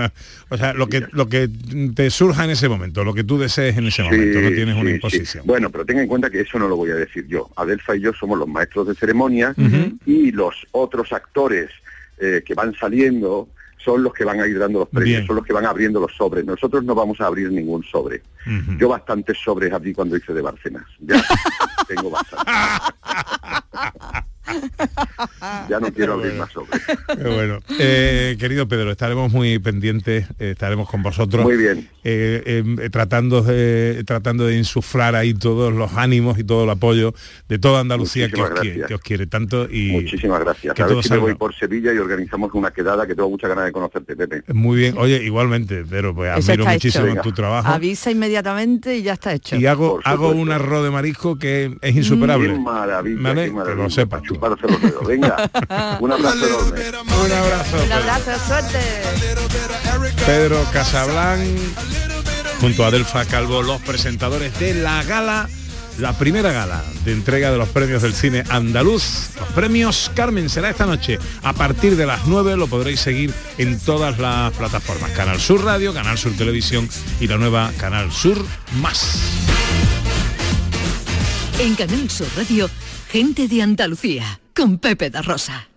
[0.49, 1.49] o sea, lo que, lo que
[1.95, 4.75] te surja en ese momento, lo que tú desees en ese momento, no Sí, tienes
[4.77, 4.95] una sí.
[4.97, 5.47] imposición.
[5.47, 7.51] Bueno, pero tenga en cuenta que eso no lo voy a decir yo.
[7.57, 9.55] Adelfa y yo somos los maestros de ceremonia
[10.07, 11.71] y los otros actores
[12.19, 13.49] eh, que van saliendo
[13.85, 15.27] son los que van a ir dando los premios, Bien.
[15.27, 16.45] son los que van abriendo los sobres.
[16.45, 18.23] Nosotros no vamos a abrir ningún sobre.
[18.79, 20.85] Yo bastantes sobres abrí cuando hice de Barcenas.
[21.01, 21.23] Ya
[21.89, 22.51] tengo bastante.
[25.69, 26.81] ya no quiero abrir más sobres.
[27.07, 27.59] Qué bueno.
[27.79, 31.45] Eh, querido Pedro, estaremos muy pendientes, eh, estaremos con vosotros.
[31.45, 31.89] Muy bien.
[32.05, 37.15] eh, eh, tratando, de, tratando de insuflar ahí todos los ánimos y todo el apoyo
[37.49, 38.89] de toda Andalucía que os, quiere, gracias.
[38.89, 40.75] que os quiere tanto y Muchísimas gracias.
[40.75, 43.49] que a ver si me voy por Sevilla y organizamos una quedada que tengo muchas
[43.51, 44.43] ganas de conocerte, Pepe.
[44.53, 44.95] muy bien.
[44.99, 47.69] Oye, igualmente, Pedro, pues Eso admiro muchísimo tu trabajo.
[47.69, 49.57] Avisa inmediatamente y ya está hecho.
[49.57, 52.53] Y hago, hago un arroz de marisco que es insuperable.
[52.53, 53.45] Qué maravilla, ¿Vale?
[53.47, 53.77] qué maravilla.
[53.77, 54.38] Que lo sepas tú.
[54.39, 55.07] Chuparse los dedos.
[55.07, 55.51] Venga,
[56.01, 56.81] un abrazo enorme.
[56.89, 57.85] Un abrazo.
[57.85, 58.79] Un abrazo, suerte.
[60.27, 61.57] Pedro Casablan
[62.61, 65.49] junto a Delfa Calvo, los presentadores de la gala,
[65.99, 69.31] la primera gala de entrega de los premios del cine andaluz.
[69.39, 71.19] Los premios Carmen será esta noche.
[71.43, 75.11] A partir de las 9 lo podréis seguir en todas las plataformas.
[75.13, 76.89] Canal Sur Radio, Canal Sur Televisión
[77.21, 78.45] y la nueva Canal Sur
[78.81, 79.19] Más.
[81.61, 82.71] En Canal Sur Radio,
[83.09, 85.69] gente de Andalucía, con Pepe da Rosa.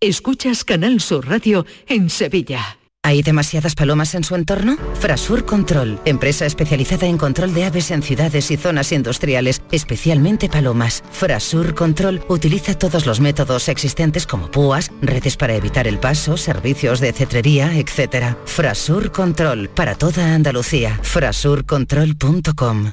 [0.00, 2.78] Escuchas Canal Sur Radio en Sevilla.
[3.04, 4.76] ¿Hay demasiadas palomas en su entorno?
[4.94, 11.04] Frasur Control, empresa especializada en control de aves en ciudades y zonas industriales, especialmente palomas.
[11.10, 17.00] Frasur Control utiliza todos los métodos existentes como púas, redes para evitar el paso, servicios
[17.00, 18.36] de cetrería, etc.
[18.46, 20.98] Frasur Control, para toda Andalucía.
[21.02, 22.92] Frasurcontrol.com